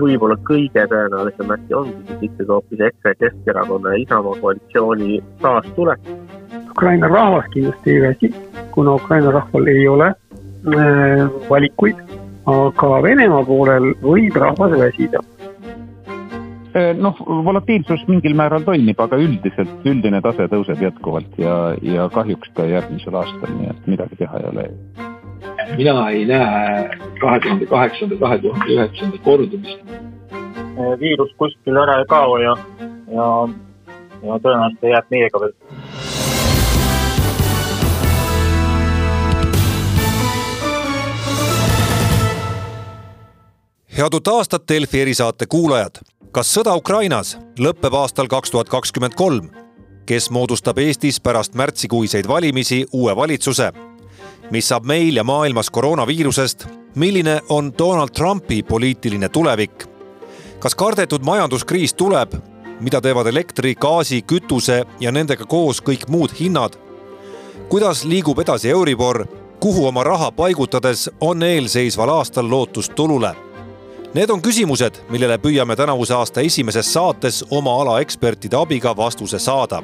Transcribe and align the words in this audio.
võib-olla 0.00 0.36
kõige 0.48 0.84
tõenäolisem 0.90 1.52
äkki 1.56 1.76
ongi 1.78 1.96
siis 2.08 2.24
ikkagi 2.28 2.48
hoopis 2.50 2.84
EKRE, 2.88 3.14
Keskerakonna 3.20 3.94
ja 3.94 4.02
Isamaa 4.04 4.38
koalitsiooni 4.40 5.20
taastulek. 5.42 6.10
Ukraina 6.70 7.08
rahvas 7.08 7.50
kindlasti 7.54 7.94
ei 7.94 8.02
väsi, 8.02 8.32
kuna 8.74 8.94
Ukraina 9.00 9.34
rahval 9.34 9.66
ei 9.72 9.88
ole 9.88 10.08
äh, 10.08 11.26
valikuid, 11.50 12.00
aga 12.50 13.02
Venemaa 13.02 13.44
poolel 13.44 13.92
võib 14.02 14.40
rahvas 14.40 14.78
väsida 14.78 15.22
äh, 16.74 16.90
noh, 16.96 17.20
volatiilsus 17.44 18.06
mingil 18.08 18.34
määral 18.38 18.64
toimib, 18.66 19.00
aga 19.00 19.20
üldiselt, 19.20 19.76
üldine 19.84 20.22
tase 20.24 20.48
tõuseb 20.52 20.82
jätkuvalt 20.88 21.38
ja, 21.38 21.76
ja 21.82 22.08
kahjuks 22.14 22.52
ka 22.56 22.68
järgmisel 22.70 23.22
aastal, 23.22 23.56
nii 23.58 23.72
et 23.74 23.88
midagi 23.94 24.22
teha 24.24 24.42
ei 24.42 24.52
ole 24.54 24.68
mina 25.76 26.10
ei 26.10 26.24
näe 26.24 26.98
kahe 27.20 27.40
tuhande 27.40 27.66
kaheksanda, 27.66 28.16
kahe 28.16 28.38
tuhande 28.38 28.74
üheksanda 28.74 29.18
kordumist. 29.24 29.78
viirus 31.00 31.32
kuskil 31.36 31.76
ära 31.76 31.98
ei 31.98 32.04
kao 32.08 32.38
ja, 32.38 32.56
ja, 33.12 33.26
ja 34.22 34.38
tõenäoliselt 34.44 34.88
jääb 34.92 35.10
meiega 35.10 35.40
veel. 35.40 35.52
head 43.98 44.14
uut 44.14 44.28
aastat, 44.28 44.68
Delfi 44.68 45.00
erisaate 45.00 45.46
kuulajad. 45.46 46.00
kas 46.32 46.56
sõda 46.56 46.76
Ukrainas 46.76 47.38
lõpeb 47.58 47.94
aastal 47.94 48.26
kaks 48.26 48.50
tuhat 48.50 48.68
kakskümmend 48.68 49.14
kolm? 49.14 49.50
kes 50.06 50.30
moodustab 50.30 50.78
Eestis 50.78 51.20
pärast 51.20 51.54
märtsikuiseid 51.54 52.28
valimisi 52.28 52.86
uue 52.92 53.16
valitsuse 53.16 53.72
mis 54.50 54.68
saab 54.68 54.84
meil 54.84 55.16
ja 55.16 55.24
maailmas 55.24 55.70
koroonaviirusest, 55.70 56.66
milline 56.94 57.40
on 57.48 57.72
Donald 57.78 58.10
Trumpi 58.14 58.62
poliitiline 58.62 59.28
tulevik? 59.28 59.86
kas 60.60 60.74
kardetud 60.74 61.22
majanduskriis 61.24 61.94
tuleb, 61.94 62.34
mida 62.80 63.00
teevad 63.00 63.26
elektri, 63.26 63.74
gaasi, 63.74 64.22
kütuse 64.22 64.84
ja 65.00 65.12
nendega 65.12 65.44
koos 65.44 65.80
kõik 65.80 66.08
muud 66.08 66.34
hinnad? 66.40 66.76
kuidas 67.68 68.04
liigub 68.04 68.38
edasi 68.38 68.70
Euribor, 68.70 69.24
kuhu 69.60 69.86
oma 69.86 70.04
raha 70.04 70.32
paigutades 70.32 71.08
on 71.20 71.42
eelseisval 71.42 72.08
aastal 72.08 72.50
lootust 72.50 72.94
tulule? 72.94 73.34
Need 74.14 74.30
on 74.30 74.42
küsimused, 74.42 74.98
millele 75.08 75.38
püüame 75.38 75.76
tänavuse 75.76 76.14
aasta 76.14 76.40
esimeses 76.40 76.92
saates 76.92 77.44
oma 77.50 77.80
ala 77.82 78.00
ekspertide 78.00 78.56
abiga 78.58 78.96
vastuse 78.96 79.38
saada 79.38 79.82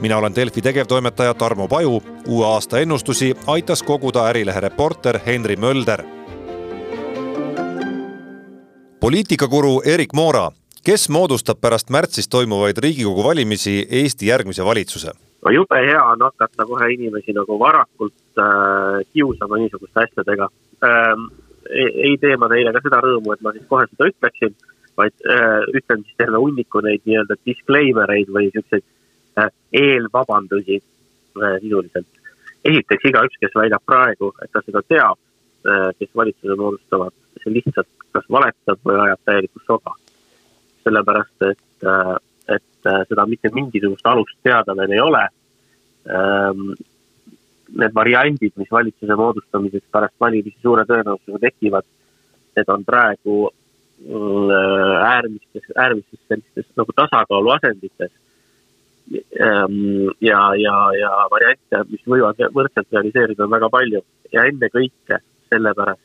mina 0.00 0.18
olen 0.18 0.34
Delfi 0.34 0.62
tegevtoimetaja 0.62 1.34
Tarmo 1.34 1.68
Paju. 1.68 2.02
uue 2.28 2.46
aasta 2.46 2.78
ennustusi 2.78 3.34
aitas 3.46 3.82
koguda 3.82 4.28
Ärilehe 4.28 4.60
reporter 4.60 5.18
Henri 5.26 5.56
Mölder. 5.56 6.02
poliitikakuru 9.00 9.82
Erik 9.84 10.12
Moora, 10.12 10.50
kes 10.84 11.08
moodustab 11.08 11.60
pärast 11.60 11.90
märtsis 11.90 12.28
toimuvaid 12.28 12.78
Riigikogu 12.78 13.24
valimisi 13.24 13.86
Eesti 13.90 14.26
järgmise 14.26 14.64
valitsuse? 14.64 15.10
no 15.44 15.50
jube 15.50 15.86
hea 15.86 16.04
on 16.04 16.20
hakata 16.20 16.66
kohe 16.66 16.92
inimesi 16.92 17.32
nagu 17.32 17.58
varakult 17.58 18.38
äh, 18.38 19.06
kiusama 19.12 19.56
niisuguste 19.56 20.00
asjadega 20.00 20.48
ähm,. 20.84 21.20
ei 21.94 22.18
tee 22.20 22.36
ma 22.36 22.48
teile 22.48 22.72
ka 22.72 22.80
seda 22.82 23.00
rõõmu, 23.00 23.32
et 23.32 23.40
ma 23.40 23.52
siis 23.52 23.64
kohe 23.68 23.86
seda 23.90 24.06
ütleksin, 24.06 24.52
vaid 24.96 25.14
äh, 25.30 25.62
ütlen 25.74 26.04
siis 26.04 26.16
terve 26.16 26.36
hunniku 26.36 26.80
neid 26.80 27.02
nii-öelda 27.04 27.34
disclaimer 27.46 28.10
eid 28.10 28.30
või 28.30 28.50
siukseid 28.52 28.84
eelvabandusi 29.72 30.76
äh, 31.42 31.60
sisuliselt. 31.60 32.06
esiteks 32.64 33.04
igaüks, 33.10 33.38
kes 33.40 33.52
väidab 33.54 33.84
praegu, 33.86 34.32
et 34.42 34.50
ta 34.52 34.62
seda 34.64 34.82
teab, 34.82 35.18
äh, 35.68 35.90
kes 35.98 36.10
valitsuse 36.16 36.56
moodustavad, 36.58 37.14
see 37.42 37.52
lihtsalt 37.54 37.88
kas 38.16 38.26
valetab 38.32 38.80
või 38.84 38.98
ajab 39.04 39.22
täielikku 39.28 39.62
soga. 39.66 39.94
sellepärast, 40.86 41.42
et, 41.42 41.84
et 42.54 42.88
seda 43.08 43.24
mitte 43.26 43.50
mingisugust 43.50 44.06
alust 44.06 44.36
teada 44.46 44.76
veel 44.78 44.92
ei 44.94 45.00
ole. 45.02 45.22
Ähm, 46.06 46.68
need 47.74 47.94
variandid, 47.94 48.52
mis 48.54 48.70
valitsuse 48.70 49.16
moodustamiseks 49.18 49.88
pärast 49.90 50.14
valimisi 50.20 50.54
suure 50.62 50.84
tõenäosusega 50.86 51.40
tekivad, 51.42 51.88
need 52.56 52.70
on 52.70 52.84
praegu 52.86 53.40
äärmistes, 55.08 55.66
äärmistes 55.74 56.22
sellistes 56.28 56.70
nagu 56.78 56.94
tasakaaluasendites 56.94 58.14
Ehm, 58.14 58.25
ja, 60.20 60.40
ja, 60.58 60.76
ja 60.98 61.10
variante, 61.30 61.82
mis 61.90 62.02
võivad 62.10 62.40
võrdselt 62.54 62.92
realiseerida, 62.92 63.44
on 63.44 63.52
väga 63.52 63.68
palju 63.70 64.00
ja 64.32 64.46
ennekõike 64.50 65.20
sellepärast, 65.52 66.02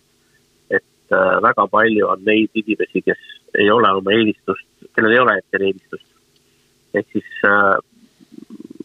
et 0.70 1.16
äh, 1.16 1.38
väga 1.44 1.68
palju 1.72 2.10
on 2.14 2.24
neid 2.28 2.62
inimesi, 2.62 3.04
kes 3.06 3.22
ei 3.60 3.70
ole 3.74 3.90
oma 3.98 4.14
eelistust, 4.16 4.68
kellel 4.96 5.16
ei 5.16 5.24
ole 5.24 5.38
hetkel 5.40 5.68
eelistust. 5.70 6.08
ehk 6.94 7.08
siis 7.16 7.44
äh, 7.48 7.78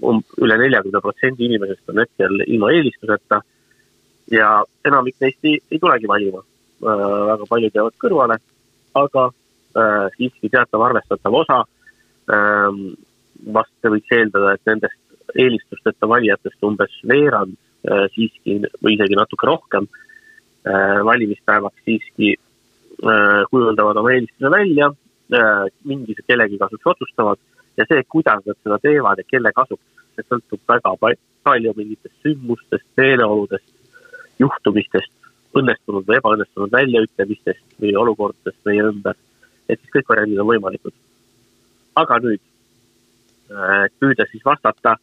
um, 0.01 0.23
üle 0.43 0.59
neljakümne 0.61 1.01
protsendi 1.03 1.49
inimesest 1.49 1.91
on 1.91 2.03
hetkel 2.05 2.45
ilma 2.47 2.71
eelistuseta 2.73 3.41
ja 4.31 4.51
enamik 4.87 5.17
neist 5.21 5.45
ei, 5.45 5.59
ei 5.71 5.79
tulegi 5.83 6.09
valima 6.09 6.41
äh,. 6.41 7.09
väga 7.33 7.49
paljud 7.51 7.75
jäävad 7.75 7.99
kõrvale, 8.05 8.39
aga 8.95 9.27
äh, 9.27 10.07
siiski 10.17 10.51
teatav 10.53 10.87
arvestatav 10.89 11.41
osa 11.43 11.65
ähm, 12.33 12.95
vast 13.55 13.91
võiks 13.93 14.13
eeldada, 14.15 14.55
et 14.55 14.69
nendest 14.69 15.01
eelistusteta 15.35 16.09
valijatest 16.09 16.65
umbes 16.67 16.95
veerand 17.09 17.57
äh, 17.89 18.07
siiski 18.15 18.61
või 18.83 18.97
isegi 18.97 19.19
natuke 19.19 19.49
rohkem 19.49 19.89
äh, 19.89 21.03
valimispäevaks 21.07 21.83
siiski 21.85 22.35
äh, 22.37 23.43
kujundavad 23.51 24.03
oma 24.03 24.15
eelistuse 24.15 24.53
välja, 24.53 24.93
mingi 25.83 26.15
kellegi 26.23 26.55
kasuks 26.61 26.87
otsustavad 26.87 27.41
ja 27.75 27.85
see, 27.89 28.05
kuidas 28.09 28.45
nad 28.47 28.57
seda 28.63 28.77
teevad 28.79 29.19
ja 29.19 29.25
kelle 29.27 29.51
kasuks, 29.57 30.05
see 30.15 30.27
sõltub 30.29 30.61
väga 30.71 30.93
palju 31.47 31.73
mingitest 31.75 32.15
sündmustest, 32.23 32.87
meeleoludest, 33.01 33.73
juhtumistest, 34.39 35.11
õnnestunud 35.57 36.07
või 36.07 36.21
ebaõnnestunud 36.21 36.71
väljaütlemistest 36.71 37.65
või 37.83 37.97
olukordadest 37.99 38.61
meie 38.69 38.87
ümber. 38.87 39.19
et 39.69 39.81
siis 39.81 39.93
kõik 39.97 40.09
variandid 40.09 40.39
on 40.39 40.47
võimalikud. 40.47 40.95
aga 41.97 42.19
nüüd 42.23 42.41
et 43.51 43.95
püüda 44.01 44.27
siis 44.31 44.45
vastata, 44.45 44.97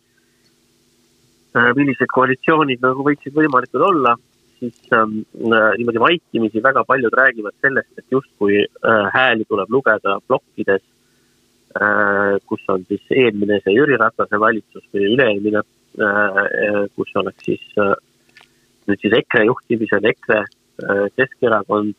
äh, 1.55 1.71
millised 1.77 2.09
koalitsioonid 2.13 2.83
nagu 2.83 3.05
võiksid 3.07 3.35
võimalikud 3.35 3.83
olla, 3.87 4.15
siis 4.59 4.93
ähm, 4.95 5.19
äh, 5.51 5.73
niimoodi 5.77 5.99
vaikimisi 5.99 6.63
väga 6.63 6.83
paljud 6.87 7.13
räägivad 7.17 7.55
sellest, 7.61 7.91
et 7.97 8.05
justkui 8.11 8.63
äh, 8.63 9.05
hääli 9.13 9.45
tuleb 9.49 9.71
lugeda 9.71 10.19
plokkides 10.27 10.83
äh,, 11.79 12.39
kus 12.47 12.63
on 12.69 12.85
siis 12.87 13.03
eelmine 13.09 13.59
see 13.63 13.75
Jüri 13.75 13.97
Ratase 13.99 14.39
valitsus 14.39 14.85
või 14.93 15.11
üle-eelmine 15.15 15.63
äh,, 15.63 16.87
kus 16.95 17.11
oleks 17.19 17.49
siis 17.49 17.65
äh, 17.81 17.93
nüüd 18.87 19.03
siis 19.03 19.17
EKRE 19.19 19.47
juhtimisel 19.49 20.09
EKRE 20.13 20.41
äh,, 20.43 21.05
Keskerakond, 21.17 21.95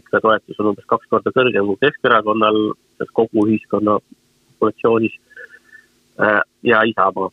EKRE 0.00 0.22
toetus 0.22 0.60
on 0.62 0.72
umbes 0.72 0.88
kaks 0.90 1.12
korda 1.12 1.34
kõrgem 1.34 1.68
kui 1.72 1.82
Keskerakonnal 1.84 2.60
kogu 3.12 3.48
ühiskonna 3.50 4.00
populatsioonis 4.00 5.14
Äh, 5.16 5.25
ja 6.62 6.82
Isamaa. 6.82 7.30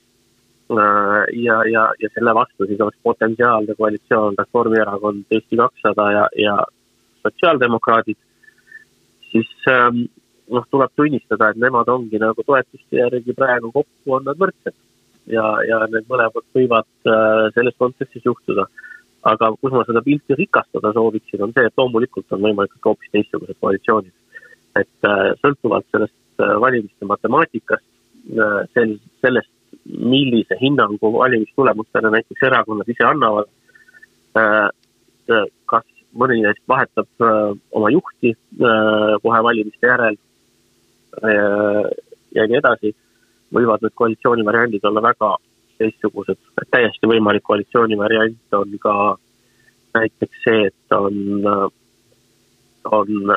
Äh, 0.72 1.24
ja, 1.44 1.64
ja, 1.68 1.94
ja 2.00 2.10
selle 2.14 2.34
vastu 2.34 2.66
siis 2.66 2.82
oleks 2.82 2.98
potentsiaalne 3.04 3.76
koalitsioon 3.76 4.38
Reformierakond, 4.38 5.26
Eesti 5.32 5.58
kakssada 5.60 6.06
ja, 6.12 6.24
ja 6.40 6.56
sotsiaaldemokraadid, 7.22 8.18
siis 9.32 9.52
ähm, 9.68 10.06
noh, 10.56 10.66
tuleb 10.72 10.96
tunnistada, 10.96 11.52
et 11.52 11.60
nemad 11.60 11.92
ongi 11.92 12.22
nagu 12.22 12.46
toetuste 12.48 13.02
järgi 13.02 13.36
praegu 13.38 13.74
kokku 13.76 14.18
on 14.18 14.26
nad 14.30 14.40
võrdsed. 14.40 14.76
ja, 15.36 15.46
ja 15.68 15.84
need 15.92 16.08
mõlemad 16.10 16.48
võivad 16.56 16.90
äh, 17.12 17.52
selles 17.56 17.78
kontekstis 17.78 18.26
juhtuda. 18.26 18.66
aga 19.24 19.54
kus 19.62 19.72
ma 19.72 19.86
seda 19.88 20.02
pilti 20.04 20.36
rikastada 20.36 20.92
sooviksin, 20.94 21.44
on 21.44 21.54
see, 21.56 21.68
et 21.68 21.78
loomulikult 21.78 22.32
on 22.32 22.42
võimalik 22.44 22.74
ka 22.80 22.90
hoopis 22.90 23.12
teistsugused 23.12 23.60
koalitsioonid. 23.60 24.14
et 24.80 25.12
sõltuvalt 25.44 25.86
sellest 25.92 26.44
valimiste 26.60 27.06
matemaatikast 27.06 27.84
Äh, 27.84 27.93
sel-, 28.74 29.00
sellest, 29.22 29.52
millise 29.86 30.58
hinnangu 30.62 31.12
valimistulemustele 31.18 32.12
näiteks 32.14 32.46
erakonnad 32.48 32.90
ise 32.90 33.06
annavad. 33.08 33.50
Äh, 34.38 34.70
kas 35.70 35.86
mõni 36.18 36.42
neist 36.44 36.64
vahetab 36.70 37.08
äh, 37.24 37.54
oma 37.72 37.90
juhti 37.94 38.34
kohe 39.24 39.40
valimiste 39.44 39.88
järel 39.88 40.18
ja 42.34 42.46
nii 42.50 42.58
edasi, 42.58 42.94
võivad 43.54 43.84
need 43.86 43.94
koalitsioonivariandid 43.96 44.86
olla 44.90 45.04
väga 45.06 45.30
teistsugused, 45.78 46.40
et 46.62 46.70
täiesti 46.74 47.10
võimalik 47.10 47.46
koalitsioonivariant 47.46 48.58
on 48.58 48.78
ka 48.82 48.96
näiteks 49.94 50.44
see, 50.46 50.70
et 50.70 50.96
on, 50.98 51.46
on 52.90 53.36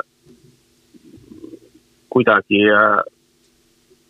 kuidagi 2.12 2.62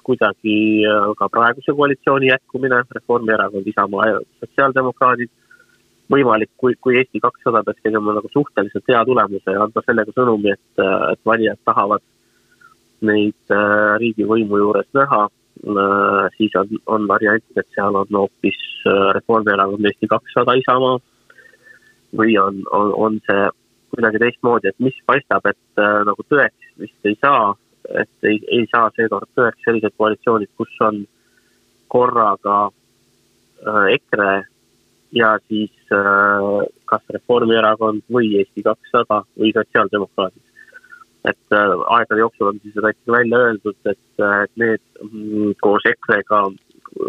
kuidagi 0.07 0.59
äh, 0.87 1.11
ka 1.19 1.29
praeguse 1.33 1.75
koalitsiooni 1.79 2.31
jätkumine, 2.31 2.83
Reformierakond, 2.99 3.67
Isamaa 3.73 4.11
ja 4.11 4.21
sotsiaaldemokraadid, 4.41 5.33
võimalik, 6.13 6.53
kui, 6.61 6.77
kui 6.81 6.99
Eesti 7.01 7.21
kakssada 7.23 7.65
peaks 7.67 7.83
tegema 7.83 8.15
nagu 8.15 8.31
suhteliselt 8.33 8.93
hea 8.93 9.03
tulemuse 9.09 9.57
ja 9.57 9.65
anda 9.67 9.83
sellega 9.87 10.15
sõnumi, 10.15 10.53
et, 10.55 10.85
et 11.13 11.21
valijad 11.27 11.59
tahavad 11.67 12.05
neid 13.05 13.53
äh, 13.53 13.97
riigivõimu 14.01 14.61
juures 14.63 14.89
näha, 14.97 15.27
äh, 15.27 16.23
siis 16.37 16.55
on, 16.61 16.79
on 16.87 17.07
variant, 17.11 17.45
et 17.57 17.67
seal 17.75 17.99
on 17.99 18.21
hoopis 18.23 18.59
äh, 18.87 19.11
Reformierakond, 19.19 19.91
Eesti 19.91 20.09
kakssada, 20.11 20.57
Isamaa 20.63 20.99
või 22.17 22.37
on, 22.41 22.63
on, 22.73 22.93
on 23.07 23.21
see 23.27 23.49
kuidagi 23.93 24.21
teistmoodi, 24.23 24.71
et 24.71 24.83
mis 24.83 24.97
paistab, 25.09 25.47
et 25.49 25.81
nagu 26.05 26.25
tõeks 26.31 26.73
vist 26.81 27.09
ei 27.09 27.17
saa, 27.23 27.55
et 28.01 28.29
ei, 28.29 28.41
ei 28.51 28.67
saa 28.71 28.91
seekord 28.97 29.29
tõeks 29.39 29.63
sellised 29.65 29.95
koalitsioonid, 29.97 30.51
kus 30.57 30.75
on 30.81 31.05
korraga 31.93 32.59
EKRE 33.93 34.45
ja 35.13 35.39
siis 35.49 35.73
äh, 35.93 36.67
kas 36.85 37.03
Reformierakond 37.15 38.03
või 38.13 38.33
Eesti 38.41 38.65
kakssada 38.67 39.23
või 39.39 39.53
sotsiaaldemokraadid. 39.55 40.43
et 41.27 41.53
äh, 41.53 41.73
aegade 41.97 42.21
jooksul 42.21 42.53
on 42.53 42.59
siis 42.63 42.75
seda 42.75 42.93
ikkagi 42.95 43.13
välja 43.13 43.39
öeldud, 43.49 43.79
et, 43.85 44.09
äh, 44.23 44.43
et 44.45 44.53
need 44.63 44.83
mm, 45.03 45.55
koos 45.63 45.87
EKRE-ga 45.93 46.43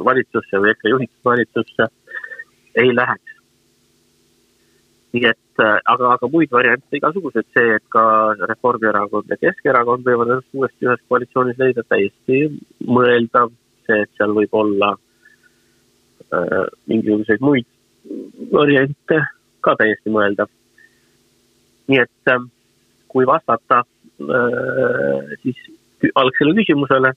valitsusse 0.09 0.61
või 0.61 0.71
EKRE 0.73 0.93
juhitud 0.95 1.25
valitsusse 1.25 1.89
ei 2.83 2.95
läheks. 2.95 3.36
Nii 5.17 5.29
et 5.29 5.63
aga, 5.63 6.11
aga 6.13 6.29
muid 6.31 6.51
variante 6.53 6.97
igasuguseid, 6.99 7.47
see, 7.55 7.77
et 7.77 7.85
ka 7.93 8.03
Reformierakond 8.51 9.31
ja 9.31 9.39
Keskerakond 9.41 10.05
võivad 10.05 10.33
ennast 10.33 10.57
uuesti 10.57 10.87
ühes 10.87 11.01
koalitsioonis 11.09 11.57
leida, 11.61 11.85
täiesti 11.89 12.43
mõeldav, 12.85 13.53
see, 13.87 14.03
et 14.05 14.11
seal 14.19 14.35
võib 14.37 14.53
olla 14.61 14.91
äh, 14.93 16.67
mingisuguseid 16.91 17.45
muid 17.45 17.67
variante 18.53 19.21
ka 19.65 19.75
täiesti 19.79 20.13
mõeldav. 20.13 20.51
nii 21.87 22.01
et 22.03 22.31
ähm, 22.33 22.49
kui 23.07 23.25
vastata 23.25 23.81
äh, 23.81 25.33
siis 25.41 26.11
algsele 26.19 26.53
küsimusele, 26.59 27.13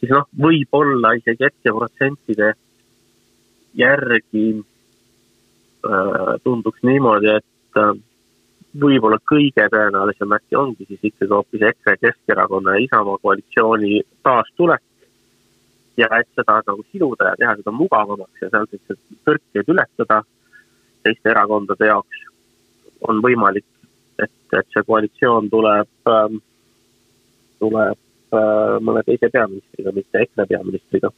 siis 0.00 0.12
noh, 0.12 0.28
võib-olla 0.36 1.14
isegi 1.16 1.46
hetkeprotsentide 1.46 2.52
järgi 3.78 4.46
äh, 4.58 4.73
tunduks 6.44 6.82
niimoodi, 6.82 7.34
et 7.38 7.80
äh, 7.80 7.92
võib-olla 8.80 9.18
kõige 9.30 9.66
tõenäolisem 9.70 10.32
äkki 10.36 10.56
ongi 10.58 10.86
siis 10.88 11.10
ikkagi 11.10 11.32
hoopis 11.32 11.62
EKRE, 11.70 11.96
Keskerakonna 12.00 12.76
ja 12.76 12.84
Isamaa 12.84 13.18
koalitsiooni 13.22 14.02
taastulek 14.22 14.82
ja 15.96 16.08
et 16.18 16.28
seda 16.34 16.60
nagu 16.66 16.84
siluda 16.92 17.32
ja 17.32 17.36
teha 17.38 17.56
seda 17.60 17.74
mugavamaks 17.74 18.42
ja 18.42 18.50
seal 18.50 18.66
sellised 18.70 19.20
tõrkeid 19.28 19.70
ületada 19.70 20.22
teiste 21.04 21.30
erakondade 21.30 21.86
jaoks, 21.86 22.22
on 23.08 23.20
võimalik, 23.22 23.66
et, 24.22 24.32
et 24.56 24.66
see 24.72 24.82
koalitsioon 24.88 25.50
tuleb 25.52 26.10
ähm,, 26.10 26.40
tuleb 27.60 27.98
äh, 28.34 28.78
mõne 28.80 29.04
teise 29.06 29.30
peaministriga, 29.30 29.92
mitte 29.94 30.24
EKRE 30.24 30.48
peaministriga. 30.48 31.12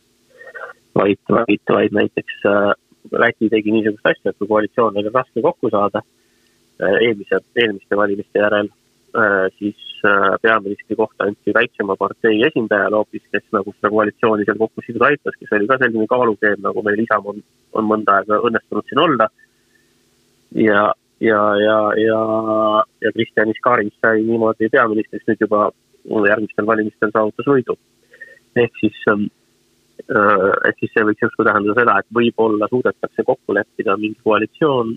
vaid, 0.97 1.21
vaid, 1.29 1.63
vaid 1.71 1.93
näiteks 1.93 2.45
äh, 2.51 2.73
Läti 3.13 3.51
tegi 3.53 3.73
niisugust 3.73 4.07
asja, 4.13 4.31
et 4.31 4.39
kui 4.39 4.49
koalitsioon 4.49 4.97
oli 4.97 5.13
raske 5.15 5.43
kokku 5.43 5.71
saada 5.71 6.03
äh, 6.03 6.99
eelmise, 7.09 7.43
eelmiste 7.57 7.97
valimiste 7.97 8.43
järel 8.43 8.71
äh,, 9.17 9.47
siis 9.59 9.87
Äh, 10.05 10.37
peaministri 10.43 10.97
kohta 10.97 11.25
anti 11.25 11.55
väiksema 11.55 11.97
partei 11.97 12.43
esindajale 12.47 12.97
hoopis, 12.97 13.23
kes 13.33 13.45
nagu 13.57 13.73
seda 13.73 13.91
koalitsiooni 13.95 14.45
seal 14.45 14.59
kokku 14.61 14.83
siduda 14.85 15.09
aitas, 15.09 15.39
kes 15.41 15.55
oli 15.57 15.69
ka 15.71 15.79
selline 15.81 16.07
kaalukeel, 16.11 16.59
nagu 16.67 16.83
meil 16.85 17.01
Isamaa 17.01 17.33
on, 17.33 17.41
on 17.81 17.89
mõnda 17.89 18.19
aega 18.19 18.39
õnnestunud 18.49 18.87
siin 18.91 19.01
olla. 19.07 19.29
ja, 20.67 20.83
ja, 21.29 21.41
ja, 21.65 21.79
ja, 22.03 22.21
ja 23.07 23.13
Kristjan 23.17 23.55
Iskarins 23.55 23.97
sai 24.05 24.21
niimoodi 24.27 24.69
peaministriks 24.77 25.27
nüüd 25.31 25.47
juba 25.47 25.71
järgmistel 26.29 26.69
valimistel 26.69 27.15
saavutas 27.17 27.51
võidu. 27.55 27.79
ehk 28.57 28.79
siis 28.85 29.01
ähm, 30.11 30.47
äh, 30.67 30.75
siis 30.81 30.93
see 30.95 31.07
võiks 31.09 31.23
justkui 31.25 31.47
tähendada 31.49 31.81
seda, 31.81 31.99
et 31.99 32.19
võib-olla 32.19 32.69
suudetakse 32.71 33.27
kokku 33.27 33.57
leppida 33.57 33.97
mingi 34.01 34.19
koalitsioon 34.25 34.97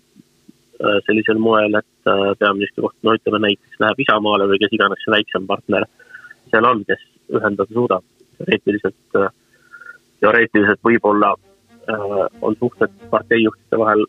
Äh, 0.79 1.01
sellisel 1.03 1.39
moel, 1.43 1.73
et 1.75 2.07
äh, 2.07 2.29
peaministri 2.39 2.85
koht, 2.85 2.95
no 3.03 3.11
ütleme 3.17 3.41
näiteks 3.43 3.81
läheb 3.83 3.99
Isamaale 3.99 4.45
või 4.47 4.61
kes 4.61 4.71
iganes 4.77 5.01
see 5.03 5.11
väiksem 5.11 5.47
partner 5.49 5.83
seal 6.53 6.67
on, 6.69 6.85
kes 6.87 7.01
ühendada 7.35 7.75
suudab. 7.75 8.05
teoreetiliselt, 8.39 9.17
teoreetiliselt 10.23 10.79
võib-olla 10.87 11.33
on 12.47 12.55
suhted 12.61 12.95
parteijuhtide 13.11 13.79
vahel 13.81 14.05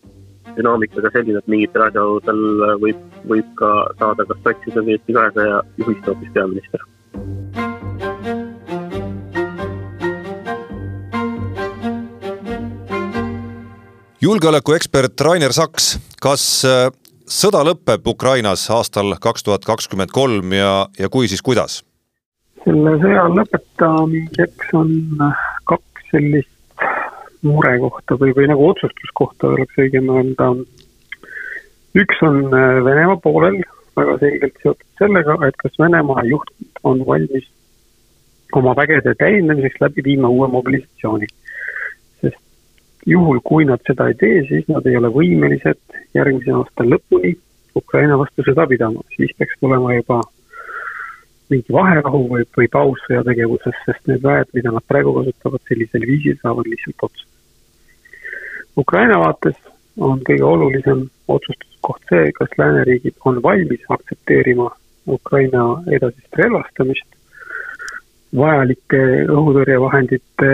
dünaamikaga 0.54 1.10
selline, 1.16 1.42
et 1.42 1.50
mingitel 1.50 1.88
asjaoludel 1.88 2.44
võib, 2.84 3.02
võib 3.32 3.50
ka 3.58 3.72
saada 3.98 4.28
kas 4.30 4.42
sotside 4.44 4.84
või 4.86 4.94
Eesti 4.94 5.16
kahesaja 5.18 5.60
juhist 5.82 6.06
hoopis 6.06 6.30
peaminister 6.38 6.86
julgeolekuekspert 14.30 15.20
Rainer 15.26 15.50
Saks, 15.50 15.96
kas 16.22 16.42
äh, 16.68 16.84
sõda 17.26 17.64
lõpeb 17.66 18.04
Ukrainas 18.12 18.62
aastal 18.70 19.16
kaks 19.18 19.42
tuhat 19.42 19.64
kakskümmend 19.66 20.12
kolm 20.14 20.52
ja, 20.54 20.86
ja 20.98 21.08
kui, 21.10 21.26
siis 21.30 21.42
kuidas? 21.42 21.80
selle 22.60 22.92
sõja 23.00 23.24
lõpetamiseks 23.32 24.70
on 24.78 24.92
äh, 25.26 25.40
kaks 25.72 26.06
sellist 26.12 26.84
murekohta 27.42 28.18
või, 28.20 28.34
või 28.36 28.46
nagu 28.52 28.68
otsustuskohta 28.68 29.50
oleks 29.50 29.82
õigem 29.82 30.12
öelda. 30.14 30.52
üks 31.98 32.22
on 32.28 32.44
äh, 32.52 32.78
Venemaa 32.86 33.18
poolel 33.24 33.58
väga 33.98 34.18
selgelt 34.22 34.62
seotud 34.62 35.02
sellega, 35.02 35.40
et 35.48 35.58
kas 35.64 35.74
Venemaa 35.82 36.22
juht 36.28 36.54
on 36.86 37.02
valmis 37.08 37.50
oma 38.54 38.76
vägede 38.78 39.16
täiendamiseks 39.18 39.82
läbi 39.88 40.06
viima 40.12 40.30
uue 40.30 40.46
mobilisatsiooni 40.54 41.26
juhul, 43.06 43.40
kui 43.44 43.64
nad 43.64 43.80
seda 43.86 44.08
ei 44.10 44.16
tee, 44.20 44.42
siis 44.48 44.66
nad 44.68 44.86
ei 44.86 44.96
ole 44.96 45.08
võimelised 45.14 45.80
järgmise 46.14 46.52
aasta 46.56 46.84
lõpuni 46.84 47.34
Ukraina 47.76 48.18
vastu 48.18 48.44
sõda 48.44 48.66
pidama, 48.68 49.02
siis 49.16 49.32
peaks 49.38 49.58
tulema 49.60 49.94
juba 49.94 50.20
mingi 51.50 51.74
vaherahu 51.74 52.22
või, 52.30 52.46
või 52.56 52.68
paus 52.70 53.02
sõjategevuses, 53.06 53.76
sest 53.86 54.06
need 54.10 54.22
väed, 54.22 54.50
mida 54.54 54.72
nad 54.74 54.86
praegu 54.86 55.14
kasutavad 55.16 55.62
sellisel 55.68 56.06
viisil, 56.06 56.36
saavad 56.42 56.68
lihtsalt 56.70 57.06
otsa. 57.08 57.26
Ukraina 58.78 59.18
vaates 59.22 59.58
on 59.98 60.22
kõige 60.26 60.46
olulisem 60.46 61.04
otsustuskoht 61.28 62.06
see, 62.10 62.30
kas 62.38 62.54
lääneriigid 62.58 63.16
on 63.26 63.42
valmis 63.42 63.82
aktsepteerima 63.88 64.68
Ukraina 65.10 65.64
edasist 65.90 66.38
relvastamist, 66.38 67.06
vajalike 68.36 69.00
õhutõrjevahendite 69.26 70.50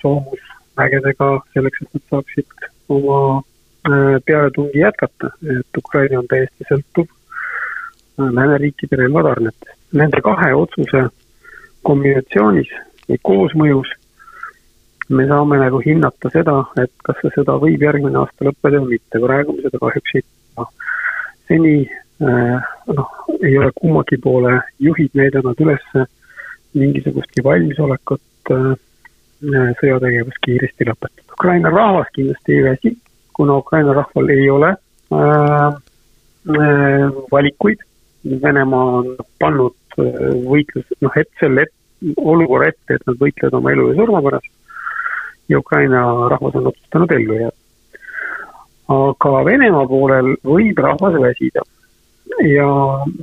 soomus 0.00 0.49
vägedega 0.76 1.30
selleks, 1.54 1.82
et 1.82 1.94
nad 1.94 2.04
saaksid 2.10 2.68
oma 2.88 3.20
äh, 3.38 4.18
pealetungi 4.26 4.78
jätkata, 4.78 5.32
et 5.58 5.78
Ukraina 5.78 6.20
on 6.20 6.28
täiesti 6.30 6.66
sõltuv 6.68 7.06
äh, 7.06 8.28
lääneriikide 8.38 9.00
relvatarnetest. 9.02 9.78
Nende 9.92 10.20
kahe 10.22 10.52
otsuse 10.54 11.06
kombinatsioonis 11.86 12.70
või 13.08 13.18
koosmõjus 13.26 13.94
me 15.10 15.26
saame 15.26 15.58
nagu 15.58 15.80
hinnata 15.82 16.30
seda, 16.30 16.60
et 16.78 16.92
kas 17.02 17.18
see 17.22 17.32
sõda 17.34 17.56
võib 17.62 17.82
järgmine 17.82 18.20
aasta 18.20 18.46
lõppeda 18.46 18.82
või 18.84 18.98
mitte, 18.98 19.22
praegu 19.24 19.56
me 19.56 19.64
seda 19.66 19.80
kahjuks 19.82 20.14
ei 20.14 20.22
tea. 20.22 20.68
seni 21.50 21.74
äh, 22.22 22.72
noh, 22.94 23.14
ei 23.42 23.58
ole 23.58 23.72
kummagi 23.74 24.20
poole 24.22 24.60
juhid 24.78 25.18
näidanud 25.18 25.66
üles 25.66 25.86
mingisugustki 26.78 27.42
valmisolekut 27.42 28.22
Äh, 28.50 28.74
sõjategevus 29.80 30.38
kiiresti 30.44 30.86
lõpetada. 30.88 31.26
Ukraina 31.32 31.70
rahvas 31.72 32.10
kindlasti 32.14 32.56
ei 32.56 32.64
väsi, 32.64 32.92
kuna 33.36 33.56
Ukraina 33.60 33.94
rahval 33.96 34.28
ei 34.28 34.50
ole 34.50 34.70
äh, 34.70 35.68
äh, 36.50 37.06
valikuid. 37.32 37.86
Venemaa 38.42 39.00
on 39.00 39.14
pannud 39.40 39.76
äh, 39.98 40.30
võitlus, 40.44 40.84
noh, 41.00 41.16
et 41.16 41.30
selle 41.40 41.64
et, 41.64 41.72
olukorra 42.16 42.68
ette, 42.68 42.96
et 42.96 43.06
nad 43.08 43.16
võitlevad 43.20 43.56
oma 43.56 43.72
elu 43.72 43.88
ja 43.90 43.98
surma 44.00 44.22
pärast. 44.28 44.52
ja 45.48 45.58
Ukraina 45.58 46.04
rahvas 46.30 46.54
on 46.54 46.66
otsustanud 46.70 47.12
ellu 47.12 47.34
jääda. 47.40 47.56
aga 48.88 49.44
Venemaa 49.44 49.86
poolel 49.86 50.34
võib 50.44 50.78
rahvas 50.78 51.16
väsida. 51.20 51.64
ja 52.44 52.68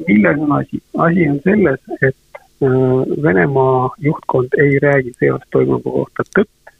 milles 0.08 0.40
on 0.40 0.52
asi? 0.60 0.82
asi 0.98 1.30
on 1.30 1.40
selles, 1.46 1.80
et 2.02 2.18
Äh, 2.18 2.27
Venemaa 2.62 3.90
juhtkond 4.02 4.56
ei 4.58 4.80
räägi 4.82 5.12
sõjas 5.14 5.44
toimuva 5.54 5.92
kohta 5.92 6.24
tõtt. 6.36 6.72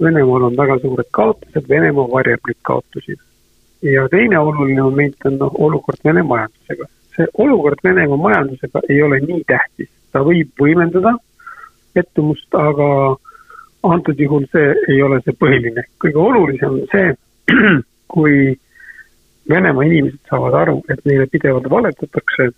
Venemaal 0.00 0.46
on 0.48 0.56
väga 0.56 0.78
suured 0.80 1.10
kaotused, 1.12 1.66
Venemaa 1.68 2.08
varjab 2.08 2.46
neid 2.48 2.60
kaotusi. 2.62 3.16
ja 3.82 4.08
teine 4.08 4.38
oluline 4.38 4.82
moment 4.82 5.16
on 5.24 5.36
noh, 5.38 5.52
olukord 5.54 6.00
Vene 6.04 6.22
majandusega. 6.22 6.86
see 7.16 7.26
olukord 7.38 7.78
Venemaa 7.84 8.16
majandusega 8.16 8.80
ei 8.88 9.02
ole 9.02 9.20
nii 9.20 9.44
tähtis, 9.46 9.88
ta 10.12 10.24
võib 10.24 10.48
võimendada 10.60 11.16
pettumust, 11.92 12.54
aga 12.54 13.16
antud 13.82 14.18
juhul 14.18 14.46
see 14.52 14.74
ei 14.88 15.02
ole 15.02 15.20
see 15.24 15.36
põhiline. 15.36 15.84
kõige 15.98 16.16
olulisem 16.16 16.80
on 16.80 16.86
see, 16.92 17.14
kui 18.14 18.56
Venemaa 19.48 19.84
inimesed 19.84 20.20
saavad 20.30 20.54
aru, 20.54 20.80
et 20.88 21.04
neile 21.04 21.26
pidevalt 21.26 21.70
valetatakse 21.70 22.50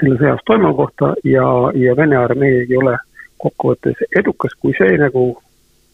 selle 0.00 0.18
sõjas 0.20 0.44
toimuva 0.46 0.74
kohta 0.82 1.14
ja, 1.24 1.46
ja 1.74 1.96
Vene 1.96 2.16
armee 2.16 2.62
ei 2.64 2.76
ole 2.76 2.96
kokkuvõttes 3.44 4.00
edukas, 4.16 4.54
kui 4.60 4.72
see 4.78 4.96
nagu 5.00 5.26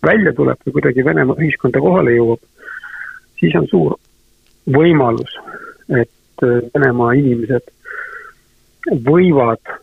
välja 0.06 0.32
tuleb 0.36 0.60
või 0.66 0.76
kuidagi 0.78 1.04
Venemaa 1.04 1.38
ühiskonda 1.40 1.82
kohale 1.82 2.14
jõuab, 2.16 2.40
siis 3.40 3.56
on 3.58 3.68
suur 3.70 3.96
võimalus, 4.76 5.36
et 5.88 6.44
Venemaa 6.74 7.14
inimesed 7.20 7.72
võivad 9.06 9.74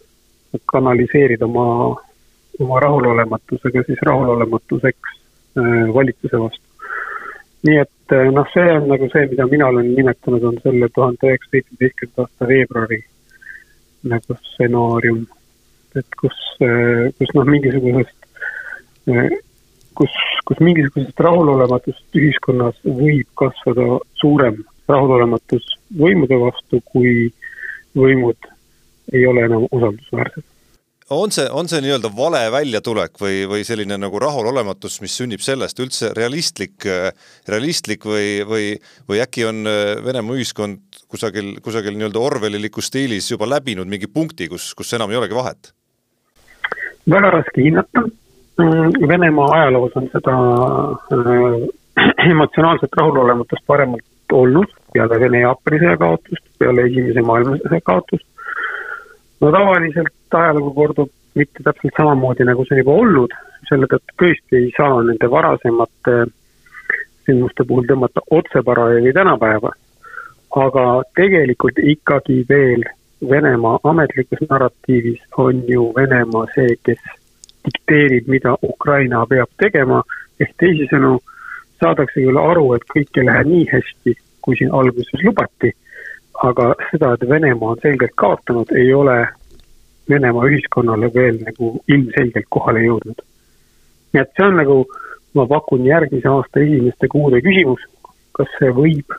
kanaliseerida 0.71 1.45
oma, 1.45 1.67
oma 2.59 2.79
rahulolematusega 2.81 3.83
siis 3.85 3.99
rahulolematuseks 4.09 5.11
äh, 5.59 5.83
valitsuse 5.93 6.39
vastu. 6.41 6.63
nii 7.67 7.77
et 7.83 8.15
äh, 8.15 8.31
noh, 8.33 8.47
see 8.53 8.71
on 8.73 8.87
nagu 8.89 9.09
see, 9.13 9.27
mida 9.29 9.45
mina 9.51 9.67
olen 9.67 9.93
nimetanud, 9.93 10.43
on 10.49 10.57
selle 10.63 10.89
tuhande 10.95 11.29
üheksasaja 11.29 11.51
seitsmeteistkümnenda 11.51 12.25
aasta 12.25 12.47
veebruari 12.47 13.03
nagu 14.03 14.37
stsenaarium, 14.41 15.23
et 15.95 16.19
kus, 16.21 16.37
äh, 16.61 17.07
kus 17.17 17.33
noh, 17.35 17.47
mingisugusest, 17.49 18.27
kus, 19.97 20.17
kus 20.45 20.59
mingisugusest 20.63 21.23
rahulolematust 21.25 22.19
ühiskonnas 22.19 22.77
võib 22.83 23.27
kasvada 23.39 23.97
suurem 24.19 24.61
rahulolematus 24.87 25.65
võimude 25.97 26.37
vastu, 26.41 26.81
kui 26.91 27.31
võimud 27.97 28.51
ei 29.13 29.25
ole 29.25 29.45
enam 29.47 29.65
usaldusväärsed. 29.71 30.43
On 31.09 31.31
see, 31.31 31.45
on 31.51 31.69
see 31.71 31.79
nii-öelda 31.85 32.11
vale 32.17 32.41
väljatulek 32.51 33.15
või, 33.21 33.45
või 33.49 33.63
selline 33.67 33.97
nagu 33.99 34.19
rahulolematus, 34.19 34.99
mis 35.03 35.15
sünnib 35.19 35.43
sellest 35.45 35.79
üldse 35.83 36.11
realistlik, 36.17 36.87
realistlik 37.47 38.05
või, 38.05 38.43
või, 38.47 38.67
või 39.07 39.23
äkki 39.23 39.47
on 39.47 39.63
Venemaa 40.03 40.35
ühiskond 40.35 41.01
kusagil, 41.07 41.57
kusagil 41.63 41.95
nii-öelda 41.95 42.19
orwellilikus 42.19 42.91
stiilis 42.91 43.31
juba 43.31 43.47
läbinud 43.49 43.87
mingi 43.87 44.11
punkti, 44.11 44.49
kus, 44.51 44.73
kus 44.75 44.93
enam 44.97 45.11
ei 45.11 45.21
olegi 45.21 45.37
vahet? 45.37 45.71
väga 47.11 47.31
raske 47.31 47.63
hinnata. 47.63 48.03
Venemaa 49.07 49.47
ajaloos 49.59 49.95
on 49.95 50.07
seda 50.11 50.35
äh, 51.13 52.27
emotsionaalset 52.31 52.95
rahulolematust 52.97 53.65
paremalt 53.67 54.33
olnud 54.33 54.71
peale 54.93 55.19
Vene-Jaapani 55.21 55.79
sõja 55.83 55.99
kaotust, 56.01 56.43
peale 56.59 56.87
Esimese 56.89 57.21
maailmasõja 57.25 57.83
kaotust 57.85 58.25
no 59.41 59.51
tavaliselt 59.51 60.39
ajalugu 60.41 60.73
kordub 60.73 61.11
mitte 61.35 61.63
täpselt 61.63 61.93
samamoodi, 61.97 62.45
nagu 62.47 62.65
see 62.65 62.77
on 62.77 62.81
juba 62.83 62.95
olnud, 63.03 63.33
selle 63.69 63.89
tõttu 63.91 64.15
tõesti 64.21 64.59
ei 64.61 64.71
saa 64.77 65.01
nende 65.05 65.29
varasemate 65.31 66.15
sündmuste 67.27 67.65
puhul 67.67 67.85
tõmmata 67.89 68.23
otse 68.39 68.63
paralleeli 68.65 69.13
tänapäeva. 69.13 69.71
aga 70.57 71.03
tegelikult 71.15 71.77
ikkagi 71.77 72.45
veel 72.49 72.83
Venemaa 73.29 73.79
ametlikus 73.83 74.43
narratiivis 74.49 75.21
on 75.37 75.63
ju 75.67 75.93
Venemaa 75.95 76.45
see, 76.55 76.75
kes 76.85 77.01
dikteerib, 77.65 78.27
mida 78.27 78.55
Ukraina 78.63 79.25
peab 79.25 79.49
tegema, 79.57 80.03
ehk 80.39 80.53
teisisõnu 80.61 81.17
saadakse 81.81 82.21
küll 82.21 82.37
aru, 82.37 82.73
et 82.75 82.85
kõik 82.93 83.19
ei 83.19 83.25
lähe 83.25 83.43
nii 83.43 83.65
hästi, 83.73 84.13
kui 84.41 84.57
siin 84.57 84.73
alguses 84.73 85.23
lubati 85.25 85.73
aga 86.43 86.73
seda, 86.91 87.13
et 87.13 87.29
Venemaa 87.29 87.73
on 87.73 87.81
selgelt 87.81 88.13
kaotanud, 88.15 88.71
ei 88.75 88.93
ole 88.93 89.17
Venemaa 90.09 90.47
ühiskonnale 90.47 91.09
veel 91.13 91.39
nagu 91.43 91.71
ilmselgelt 91.87 92.47
kohale 92.49 92.83
jõudnud. 92.85 93.23
nii 94.13 94.21
et 94.21 94.29
see 94.37 94.45
on 94.45 94.55
nagu, 94.55 94.77
ma 95.35 95.45
pakun 95.47 95.85
järgmise 95.85 96.29
aasta 96.31 96.61
esimeste 96.63 97.09
kuude 97.11 97.41
küsimus, 97.43 97.81
kas 98.37 98.53
see 98.59 98.69
võib 98.71 99.17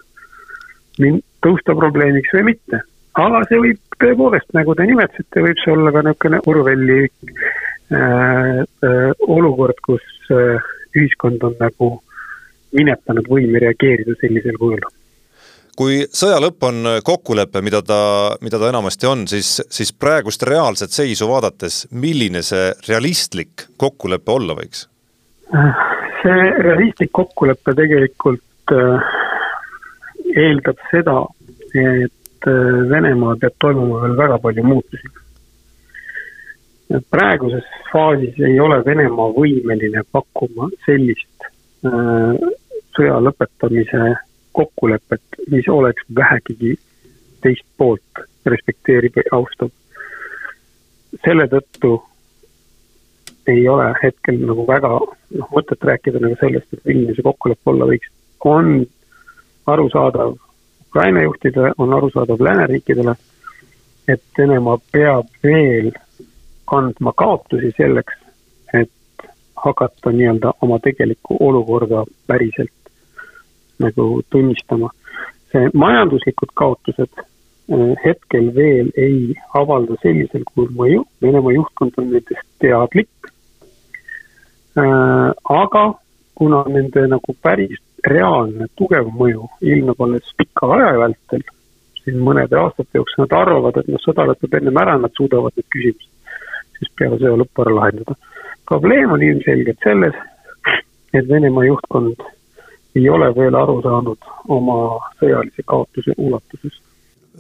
tõusta 1.44 1.76
probleemiks 1.76 2.32
või 2.34 2.46
mitte. 2.52 2.80
aga 3.18 3.42
see 3.50 3.60
võib 3.64 3.98
tõepoolest, 4.00 4.50
nagu 4.54 4.74
te 4.74 4.86
nimetasite, 4.86 5.42
võib 5.42 5.60
see 5.62 5.74
olla 5.74 5.92
ka 5.92 6.02
niisugune 6.06 6.40
Orwelli 6.46 7.00
äh, 7.04 7.98
äh, 7.98 9.10
olukord, 9.26 9.80
kus 9.84 10.04
äh, 10.30 10.70
ühiskond 10.96 11.42
on 11.42 11.56
nagu 11.60 11.90
minetanud 12.72 13.28
võimi 13.28 13.60
reageerida 13.64 14.14
sellisel 14.20 14.56
kujul 14.60 14.86
kui 15.78 16.00
sõja 16.10 16.40
lõpp 16.42 16.64
on 16.66 16.88
kokkulepe, 17.06 17.62
mida 17.62 17.80
ta, 17.86 18.00
mida 18.42 18.58
ta 18.58 18.70
enamasti 18.72 19.06
on, 19.06 19.26
siis, 19.30 19.58
siis 19.70 19.92
praegust 19.94 20.42
reaalset 20.48 20.94
seisu 20.94 21.28
vaadates, 21.30 21.84
milline 21.94 22.42
see 22.42 22.72
realistlik 22.88 23.68
kokkulepe 23.78 24.34
olla 24.34 24.58
võiks? 24.58 24.88
see 26.18 26.48
realistlik 26.66 27.12
kokkulepe 27.14 27.74
tegelikult 27.78 28.74
äh, 28.74 29.12
eeldab 30.36 30.82
seda, 30.90 31.22
et 31.72 32.48
äh, 32.50 32.74
Venemaal 32.90 33.38
peab 33.40 33.56
toimuma 33.62 34.02
veel 34.02 34.16
väga 34.18 34.38
palju 34.42 34.64
muutusi. 34.66 35.14
praeguses 37.10 37.64
faasis 37.92 38.38
ei 38.40 38.60
ole 38.60 38.80
Venemaa 38.84 39.30
võimeline 39.36 40.02
pakkuma 40.12 40.70
sellist 40.86 41.48
äh, 41.86 42.48
sõja 42.96 43.20
lõpetamise 43.22 44.16
kokkulepet, 44.58 45.22
mis 45.50 45.68
oleks 45.70 46.02
vähegigi 46.14 46.74
teist 47.42 47.66
poolt 47.78 48.22
respekteerib 48.46 49.16
ja 49.16 49.22
austab. 49.38 49.70
selle 51.24 51.46
tõttu 51.48 51.92
ei 53.48 53.62
ole 53.68 53.86
hetkel 54.02 54.40
nagu 54.50 54.66
väga 54.68 54.90
noh, 54.98 55.48
mõtet 55.54 55.86
rääkida 55.90 56.20
nagu 56.20 56.36
sellest, 56.40 56.68
et 56.72 56.84
milline 56.84 57.14
see 57.16 57.24
kokkulepe 57.24 57.72
olla 57.72 57.88
võiks. 57.92 58.10
on 58.44 58.86
arusaadav 59.66 60.36
Ukraina 60.88 61.22
juhtidele, 61.22 61.72
on 61.78 61.94
arusaadav 61.94 62.40
lääneriikidele, 62.40 63.14
et 64.08 64.22
Venemaa 64.38 64.78
peab 64.92 65.26
veel 65.44 65.90
kandma 66.70 67.12
kaotusi 67.16 67.72
selleks, 67.76 68.14
et 68.74 69.28
hakata 69.64 70.12
nii-öelda 70.12 70.52
oma 70.62 70.78
tegelikku 70.84 71.36
olukorda 71.40 72.04
päriselt 72.26 72.77
nagu 73.78 74.22
tunnistama. 74.30 74.90
see 75.52 75.70
majanduslikud 75.74 76.50
kaotused 76.60 77.20
äh, 77.20 77.92
hetkel 78.04 78.50
veel 78.54 78.90
ei 78.96 79.34
avalda 79.56 79.96
sellisel 80.02 80.44
kujul 80.44 80.74
mõju, 80.80 81.04
Venemaa 81.22 81.54
juhtkond 81.56 81.96
on 81.96 82.10
nendest 82.12 82.48
teadlik. 82.60 83.30
Äh, 84.76 85.30
aga 85.62 85.84
kuna 86.34 86.64
nende 86.68 87.06
nagu 87.08 87.36
päris 87.42 87.80
reaalne 88.06 88.68
tugev 88.76 89.08
mõju 89.20 89.48
ilmneb 89.60 90.04
alles 90.04 90.28
pika 90.36 90.68
aja 90.76 90.92
vältel, 91.00 91.42
siin 92.02 92.20
mõnede 92.22 92.60
aastate 92.60 93.00
jooksul 93.00 93.24
nad 93.24 93.34
arvavad, 93.40 93.80
et 93.80 93.88
noh, 93.88 94.04
sõda 94.04 94.28
lõpeb 94.28 94.60
ennem 94.60 94.84
ära, 94.84 95.00
nad 95.00 95.16
suudavad 95.16 95.56
need 95.56 95.66
küsimused 95.72 96.14
siis 96.78 96.90
peale 96.98 97.18
sõja 97.20 97.38
lõppu 97.38 97.64
ära 97.64 97.76
lahendada. 97.78 98.16
probleem 98.68 99.12
on 99.12 99.22
ilmselgelt 99.22 99.78
selles, 99.84 100.16
et 101.14 101.28
Venemaa 101.28 101.64
juhtkond 101.64 102.20
ei 102.98 103.08
ole 103.08 103.30
veel 103.36 103.54
aru 103.54 103.78
saanud 103.84 104.28
oma 104.54 104.76
sõjalise 105.20 105.64
kaotuse 105.66 106.14
ulatusest. 106.16 106.80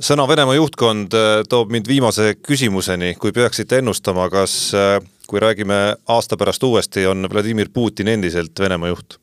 sõna 0.08 0.28
Venemaa 0.30 0.54
juhtkond 0.54 1.14
äh, 1.18 1.42
toob 1.50 1.72
mind 1.74 1.88
viimase 1.90 2.34
küsimuseni, 2.38 3.14
kui 3.18 3.32
peaksite 3.34 3.80
ennustama, 3.82 4.28
kas 4.30 4.54
äh, 4.74 4.98
kui 5.26 5.42
räägime 5.42 5.80
aasta 6.08 6.36
pärast 6.36 6.62
uuesti, 6.62 7.06
on 7.06 7.26
Vladimir 7.32 7.72
Putin 7.74 8.08
endiselt 8.14 8.60
Venemaa 8.60 8.94
juht? 8.94 9.18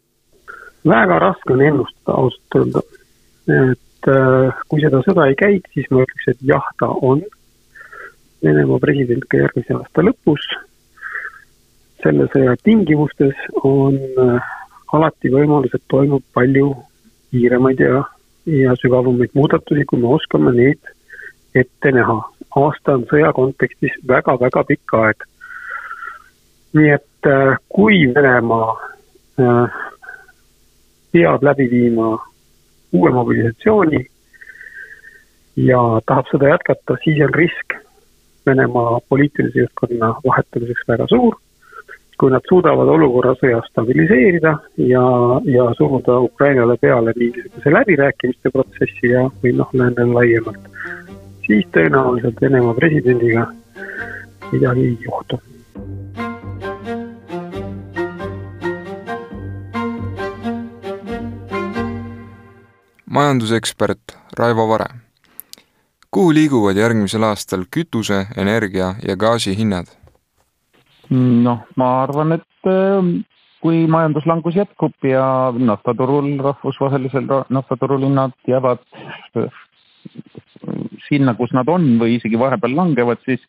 väga 0.86 1.18
raske 1.20 1.54
on 1.54 1.62
ennustada 1.66 2.18
ausalt 2.20 2.60
öelda. 2.60 2.84
et 3.48 4.12
äh, 4.12 4.60
kui 4.68 4.84
seda 4.84 5.02
sõda 5.08 5.30
ei 5.30 5.40
käiks, 5.40 5.72
siis 5.74 5.90
ma 5.90 6.04
ütleks, 6.04 6.28
et 6.34 6.46
jah, 6.54 6.68
ta 6.80 6.92
on 7.02 7.24
Venemaa 8.44 8.80
president 8.84 9.24
ka 9.30 9.40
järgmise 9.46 9.80
aasta 9.80 10.04
lõpus. 10.06 10.44
selle 12.04 12.28
sõja 12.36 12.54
tingimustes 12.62 13.48
on 13.64 13.96
alati 14.94 15.32
võimalus, 15.34 15.74
et 15.74 15.84
toimub 15.90 16.24
palju 16.34 16.74
kiiremaid 17.32 17.80
ja, 17.80 18.04
ja 18.46 18.76
sügavamaid 18.82 19.34
muudatusi, 19.34 19.86
kui 19.90 20.02
me 20.02 20.14
oskame 20.16 20.54
neid 20.56 20.94
ette 21.56 21.92
näha. 21.92 22.22
aasta 22.56 22.94
on 22.96 23.04
sõja 23.10 23.34
kontekstis 23.36 23.96
väga-väga 24.08 24.64
pikk 24.70 24.94
aeg. 25.00 25.24
nii 26.76 26.92
et 26.92 27.30
äh, 27.32 27.58
kui 27.70 28.06
Venemaa 28.16 28.72
äh, 29.40 29.80
peab 31.12 31.44
läbi 31.44 31.70
viima 31.72 32.12
uue 32.92 33.12
mobilisatsiooni 33.12 34.06
ja 35.56 35.82
tahab 36.06 36.28
seda 36.32 36.52
jätkata, 36.54 36.98
siis 37.04 37.22
on 37.24 37.34
risk 37.34 37.80
Venemaa 38.46 39.00
poliitilise 39.10 39.60
juhtkonna 39.60 40.14
vahetamiseks 40.28 40.88
väga 40.88 41.08
suur 41.10 41.40
kui 42.20 42.32
nad 42.32 42.46
suudavad 42.50 42.88
olukorra 42.96 43.34
sõjas 43.40 43.68
stabiliseerida 43.72 44.54
ja, 44.78 45.04
ja 45.56 45.66
suruda 45.78 46.20
Ukrainale 46.28 46.78
peale 46.82 47.14
mingisuguse 47.16 47.74
läbirääkimiste 47.74 48.52
protsessi 48.54 49.12
ja, 49.12 49.26
või 49.44 49.56
noh, 49.58 49.74
läänel 49.74 50.14
laiemalt, 50.16 50.70
siis 51.48 51.68
tõenäoliselt 51.76 52.42
Venemaa 52.42 52.78
presidendiga 52.78 53.50
midagi 54.52 54.88
ei 54.88 54.98
juhtu. 55.08 55.42
majandus 63.16 63.50
majandusekspert 63.50 64.18
Raivo 64.38 64.68
Vare. 64.68 64.86
kuhu 66.12 66.34
liiguvad 66.34 66.78
järgmisel 66.78 67.24
aastal 67.24 67.64
kütuse, 67.72 68.28
energia 68.38 68.96
ja 69.08 69.16
gaasi 69.16 69.58
hinnad? 69.58 70.05
Noh, 71.10 71.64
ma 71.80 71.90
arvan, 72.04 72.38
et 72.38 72.70
ähm, 72.72 73.12
kui 73.66 73.86
majanduslangus 73.90 74.58
jätkub 74.60 75.08
ja 75.08 75.26
naftaturul, 75.58 76.36
rahvusvahelisel 76.46 77.30
naftaturul 77.50 78.06
hinnad 78.06 78.36
jäävad 78.50 78.84
äh, 79.40 79.62
sinna, 81.08 81.36
kus 81.38 81.54
nad 81.56 81.70
on 81.72 81.96
või 82.02 82.20
isegi 82.20 82.40
vahepeal 82.40 82.76
langevad, 82.78 83.22
siis, 83.26 83.42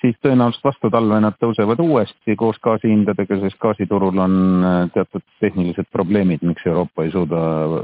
siis 0.00 0.16
tõenäoliselt 0.24 0.64
vastu 0.70 0.90
talve 0.92 1.20
nad 1.24 1.36
tõusevad 1.42 1.80
uuesti 1.84 2.36
koos 2.38 2.60
gaasihindadega, 2.64 3.40
sest 3.44 3.60
gaasiturul 3.62 4.22
on 4.24 4.38
äh, 4.68 4.78
teatud 4.94 5.26
tehnilised 5.44 5.90
probleemid, 5.92 6.44
miks 6.48 6.66
Euroopa 6.66 7.04
ei 7.04 7.12
suuda 7.14 7.42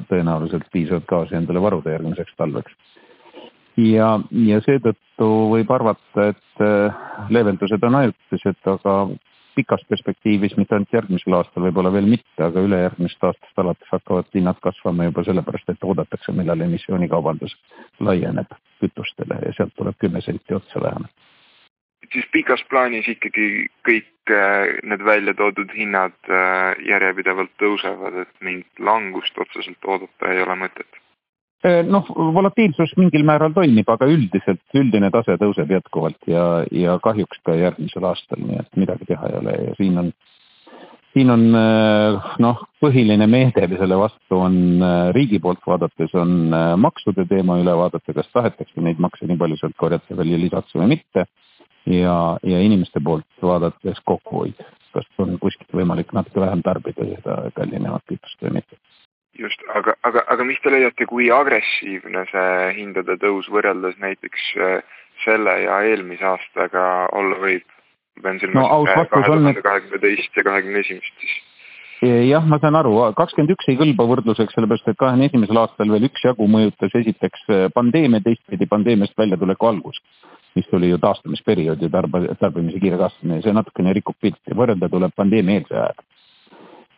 tõenäoliselt 0.09 0.71
piisavat 0.73 1.09
gaasi 1.11 1.37
endale 1.41 1.63
varuda 1.65 1.97
järgmiseks 1.97 2.37
talveks. 2.41 2.77
Ja, 3.79 4.11
ja 4.47 4.61
seetõttu 4.67 5.31
võib 5.53 5.71
arvata, 5.75 6.29
et 6.33 6.63
äh, 6.65 7.01
leevendused 7.31 7.85
on 7.87 8.01
ajutised, 8.03 8.61
aga 8.73 8.99
pikas 9.59 9.83
perspektiivis, 9.91 10.55
mitte 10.57 10.77
ainult 10.77 10.93
järgmisel 10.95 11.35
aastal, 11.39 11.65
võib-olla 11.67 11.91
veel 11.95 12.07
mitte, 12.11 12.43
aga 12.45 12.63
ülejärgmisest 12.63 13.25
aastast 13.27 13.63
alates 13.63 13.91
hakkavad 13.91 14.29
hinnad 14.35 14.61
kasvama 14.63 15.09
juba 15.09 15.25
sellepärast, 15.27 15.73
et 15.73 15.89
oodatakse, 15.89 16.35
millal 16.37 16.63
emissioonikaubandus 16.69 17.57
laieneb 18.07 18.55
kütustele 18.83 19.41
ja 19.47 19.57
sealt 19.57 19.75
tuleb 19.79 19.99
kümme 19.99 20.23
senti 20.23 20.55
otsa 20.55 20.83
vähemalt. 20.85 21.27
siis 22.13 22.29
pikas 22.33 22.63
plaanis 22.71 23.09
ikkagi 23.11 23.67
kõik 23.89 24.31
äh, 24.33 24.79
need 24.83 25.03
välja 25.05 25.35
toodud 25.35 25.75
hinnad 25.75 26.15
äh, 26.31 26.79
järjepidevalt 26.89 27.53
tõusevad, 27.63 28.23
et 28.23 28.33
mingit 28.41 28.81
langust 28.91 29.39
otseselt 29.39 29.85
oodata 29.85 30.33
ei 30.33 30.43
ole 30.43 30.55
mõtet 30.63 31.03
noh, 31.67 32.07
volatiilsus 32.35 32.93
mingil 32.97 33.25
määral 33.27 33.51
toimib, 33.55 33.89
aga 33.91 34.07
üldiselt 34.07 34.79
üldine 34.79 35.11
tase 35.11 35.35
tõuseb 35.41 35.73
jätkuvalt 35.75 36.31
ja, 36.31 36.63
ja 36.71 36.99
kahjuks 37.03 37.41
ka 37.43 37.57
järgmisel 37.59 38.07
aastal, 38.07 38.39
nii 38.45 38.61
et 38.61 38.79
midagi 38.79 39.09
teha 39.09 39.31
ei 39.31 39.39
ole 39.41 39.55
ja 39.65 39.75
siin 39.81 39.99
on, 39.99 40.13
siin 41.17 41.35
on 41.35 41.45
eh, 41.59 42.31
noh, 42.45 42.63
põhiline 42.79 43.27
meede 43.27 43.67
selle 43.75 43.99
vastu 43.99 44.39
on 44.39 44.57
eh, 44.79 45.11
riigi 45.17 45.43
poolt 45.43 45.67
vaadates 45.67 46.15
on 46.15 46.55
maksude 46.79 47.27
teema 47.27 47.59
üle 47.59 47.75
vaadata, 47.83 48.15
kas 48.15 48.31
tahetakse 48.31 48.85
neid 48.85 49.03
makse 49.03 49.27
nii 49.27 49.41
palju 49.43 49.59
sealt 49.59 49.79
korjata 49.83 50.19
veel 50.21 50.39
lisaks 50.39 50.79
või 50.79 50.95
mitte. 50.95 51.27
ja, 51.91 52.37
ja 52.45 52.59
inimeste 52.61 53.01
poolt 53.03 53.27
vaadates 53.43 53.99
kokkuhoid, 54.07 54.63
kas 54.95 55.11
on 55.19 55.39
kuskilt 55.43 55.75
võimalik 55.75 56.15
natuke 56.15 56.39
vähem 56.41 56.63
tarbida 56.63 57.07
seda 57.17 57.41
kallinevat 57.57 58.07
kütust 58.07 58.47
või 58.47 58.61
mitte 58.61 58.79
just, 59.39 59.63
aga, 59.75 59.95
aga, 60.07 60.25
aga 60.35 60.47
mis 60.47 60.61
te 60.63 60.73
leiate, 60.73 61.07
kui 61.11 61.31
agressiivne 61.35 62.25
see 62.33 62.55
hindade 62.79 63.19
tõus 63.23 63.49
võrreldes 63.53 63.99
näiteks 64.03 64.47
äh, 64.59 65.03
selle 65.25 65.55
ja 65.65 65.83
eelmise 65.89 66.27
aastaga 66.35 66.85
olla 67.17 67.41
võib? 67.43 67.67
pean 68.19 68.41
silmas 68.43 68.65
no, 68.67 68.81
kahe 68.83 69.05
tuhande 69.13 69.63
kahekümne 69.63 70.01
teist 70.03 70.35
ja 70.35 70.43
kahekümne 70.43 70.81
esimest 70.83 71.23
siis. 71.23 71.37
Jah, 72.03 72.43
ma 72.47 72.59
saan 72.63 72.75
aru, 72.79 72.97
kakskümmend 73.19 73.53
üks 73.55 73.69
ei 73.71 73.79
kõlba 73.79 74.07
võrdluseks, 74.11 74.55
sellepärast 74.55 74.91
et 74.91 74.99
kahekümne 74.99 75.29
esimesel 75.31 75.61
aastal 75.63 75.91
veel 75.95 76.09
üksjagu 76.09 76.47
mõjutas 76.51 76.95
esiteks 76.99 77.47
äh, 77.55 77.65
pandeemia, 77.75 78.23
teistpidi 78.25 78.67
pandeemiast 78.71 79.15
väljatuleku 79.19 79.71
algus, 79.71 80.03
mis 80.59 80.67
oli 80.75 80.91
ju 80.91 80.99
taastumisperiood 81.03 81.83
ja 81.83 81.91
tarb-, 81.95 82.21
tarbimise 82.43 82.83
kiire 82.83 82.99
kasvamine. 82.99 83.39
Ja 83.39 83.47
see 83.47 83.55
natukene 83.55 83.95
rikub 83.99 84.19
pilti, 84.23 84.55
võrrelda 84.59 84.91
tuleb 84.91 85.15
pandeemia 85.19 85.63
eelse 85.63 85.79
ajaga 85.79 86.07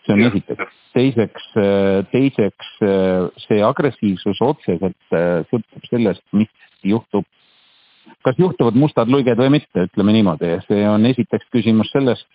see 0.04 0.12
on 0.14 0.20
esiteks. 0.20 0.78
teiseks, 0.94 1.50
äh, 1.56 2.04
teiseks 2.12 2.70
äh, 2.82 3.28
see 3.46 3.60
agressiivsus 3.64 4.40
otseselt 4.44 5.14
äh, 5.14 5.42
sõltub 5.50 5.86
sellest, 5.90 6.24
mis 6.36 6.50
juhtub, 6.86 7.26
kas 8.24 8.38
juhtuvad 8.40 8.78
mustad 8.78 9.10
luiged 9.12 9.38
või 9.38 9.56
mitte, 9.58 9.86
ütleme 9.90 10.14
niimoodi. 10.16 10.56
see 10.68 10.86
on 10.88 11.06
esiteks 11.06 11.48
küsimus 11.52 11.92
sellest, 11.92 12.28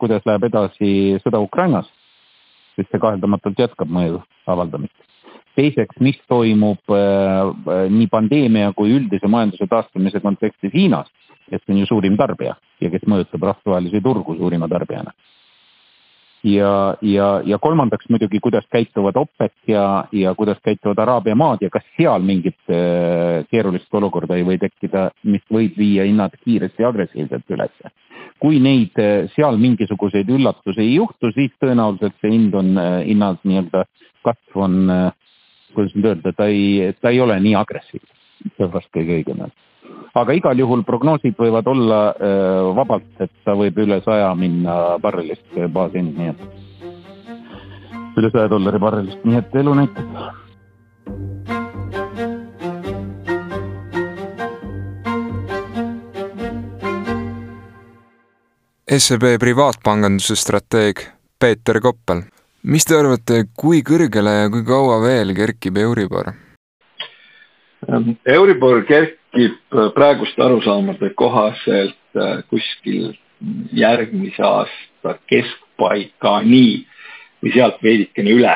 kuidas 0.00 0.24
läheb 0.26 0.48
edasi 0.48 0.90
sõda 1.24 1.40
Ukrainas, 1.44 1.88
sest 2.76 2.90
see 2.90 3.00
kaheldamatult 3.00 3.60
jätkab 3.60 3.92
mõju 3.92 4.22
avaldamist. 4.48 4.96
teiseks, 5.54 6.00
mis 6.00 6.16
toimub 6.28 6.96
nii 7.90 8.08
pandeemia 8.10 8.72
kui 8.74 8.96
üldise 8.96 9.28
majanduse 9.30 9.68
taastumise 9.70 10.20
kontekstis 10.20 10.72
Hiinas, 10.74 11.12
kes 11.50 11.62
on 11.68 11.78
ju 11.78 11.86
suurim 11.86 12.16
tarbija 12.16 12.56
ja 12.80 12.90
kes 12.90 13.04
mõjutab 13.06 13.44
rahvusvahelisi 13.52 14.00
turgu 14.02 14.34
suurima 14.40 14.68
tarbijana 14.68 15.12
ja, 16.44 16.96
ja, 17.00 17.28
ja 17.44 17.58
kolmandaks 17.58 18.08
muidugi, 18.12 18.40
kuidas 18.44 18.66
käituvad 18.72 19.16
OPEC 19.16 19.52
ja, 19.68 20.04
ja 20.12 20.34
kuidas 20.34 20.58
käituvad 20.64 20.98
Araabia 20.98 21.34
maad 21.34 21.64
ja 21.64 21.70
kas 21.72 21.84
seal 21.96 22.22
mingit 22.22 22.58
äh, 22.68 23.44
keerulist 23.50 23.94
olukorda 23.94 24.36
ei 24.36 24.46
või 24.46 24.58
tekkida, 24.60 25.08
mis 25.24 25.44
võib 25.52 25.78
viia 25.80 26.04
hinnad 26.08 26.36
kiiresti 26.44 26.84
agressiivselt 26.84 27.56
ülesse. 27.56 27.92
kui 28.38 28.58
neid 28.60 28.98
äh, 29.00 29.30
seal 29.34 29.56
mingisuguseid 29.56 30.28
üllatusi 30.28 30.82
ei 30.84 30.94
juhtu, 30.94 31.32
siis 31.32 31.52
tõenäoliselt 31.62 32.16
see 32.20 32.32
hind 32.34 32.54
on 32.54 32.74
äh,, 32.78 33.00
hinnad 33.08 33.40
nii-öelda 33.44 33.86
kasv 34.24 34.56
on 34.56 34.80
kuidas 35.74 35.94
nüüd 35.96 36.10
öelda, 36.12 36.32
ta 36.32 36.46
ei, 36.48 36.92
ta 37.00 37.10
ei 37.12 37.20
ole 37.20 37.38
nii 37.40 37.54
agressiivne. 37.58 38.10
see 38.56 38.66
vast 38.72 38.90
kõige 38.92 39.20
õigem 39.20 39.40
öelda 39.40 39.64
aga 40.14 40.36
igal 40.36 40.58
juhul 40.58 40.84
prognoosid 40.86 41.34
võivad 41.38 41.66
olla 41.70 42.00
äh, 42.12 42.74
vabalt, 42.76 43.10
et 43.20 43.32
ta 43.44 43.56
võib 43.58 43.78
üle 43.82 44.00
saja 44.04 44.30
minna 44.38 44.98
barrelist 45.02 45.58
baashind, 45.74 46.14
nii 46.18 46.30
et 46.34 48.18
üle 48.18 48.30
saja 48.30 48.48
dollari 48.50 48.78
barrelist, 48.78 49.24
nii 49.26 49.40
et 49.40 49.56
elu 49.58 49.74
näitab. 49.80 50.42
SEB 58.94 59.24
privaatpanganduse 59.42 60.36
strateeg 60.38 61.00
Peeter 61.40 61.80
Koppel. 61.82 62.22
mis 62.62 62.84
te 62.86 62.94
arvate, 62.96 63.42
kui 63.58 63.82
kõrgele 63.82 64.30
ja 64.30 64.50
kui 64.52 64.62
kaua 64.64 65.00
veel 65.02 65.34
kerkib 65.34 65.76
Euribor? 65.82 66.30
Euribor 68.24 68.84
kerkib 68.86 69.23
tekib 69.34 69.74
äh, 69.74 69.90
praeguste 69.94 70.42
arusaamade 70.42 71.10
kohaselt 71.14 72.16
äh, 72.16 72.42
kuskil 72.50 73.14
järgmise 73.72 74.42
aasta 74.42 75.18
keskpaigani 75.28 76.86
või 77.42 77.52
sealt 77.52 77.82
veidikene 77.82 78.30
üle. 78.30 78.54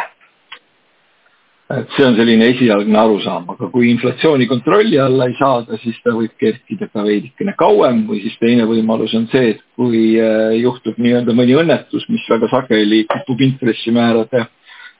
et 1.69 1.91
see 1.93 2.05
on 2.07 2.14
selline 2.17 2.47
esialgne 2.49 2.97
arusaam, 2.97 3.51
aga 3.53 3.67
kui 3.69 3.91
inflatsiooni 3.91 4.47
kontrolli 4.49 4.97
alla 4.99 5.27
ei 5.29 5.35
saada, 5.37 5.77
siis 5.83 5.99
ta 6.01 6.14
võib 6.17 6.33
kerkida 6.41 6.87
ka 6.88 7.03
veidikene 7.05 7.53
kauem 7.61 8.07
või 8.09 8.23
siis 8.23 8.38
teine 8.41 8.64
võimalus 8.64 9.12
on 9.19 9.27
see, 9.29 9.51
et 9.53 9.61
kui 9.77 10.14
äh, 10.17 10.55
juhtub 10.62 10.97
nii-öelda 10.97 11.37
mõni 11.37 11.59
õnnetus, 11.61 12.09
mis 12.09 12.25
väga 12.31 12.49
sageli 12.55 13.03
kipub 13.11 13.45
intressimäärade 13.45 14.47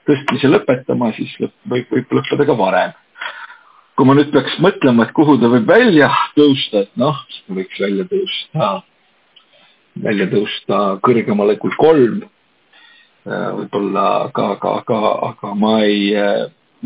tõstmise 0.05 0.51
lõpetama, 0.53 1.09
siis 1.17 1.33
lõpp, 1.41 1.57
võib, 1.73 1.89
võib 1.95 2.19
lõppeda 2.19 2.45
ka 2.45 2.57
varem 2.57 2.93
kui 3.99 4.07
ma 4.07 4.15
nüüd 4.15 4.29
peaks 4.31 4.53
mõtlema, 4.63 5.03
et 5.03 5.11
kuhu 5.11 5.33
ta 5.41 5.49
võib 5.51 5.65
välja 5.67 6.07
tõusta, 6.37 6.85
et 6.85 6.93
noh, 6.99 7.17
võiks 7.51 7.81
välja 7.83 8.05
tõusta, 8.07 8.69
välja 10.05 10.27
tõusta 10.31 10.77
kõrgemale 11.03 11.57
kui 11.59 11.75
kolm. 11.75 12.21
Äh, 13.27 13.49
võib-olla, 13.57 14.05
aga, 14.29 14.45
aga, 14.55 14.71
aga, 14.79 15.11
aga 15.27 15.51
ma 15.59 15.73
ei, 15.83 16.13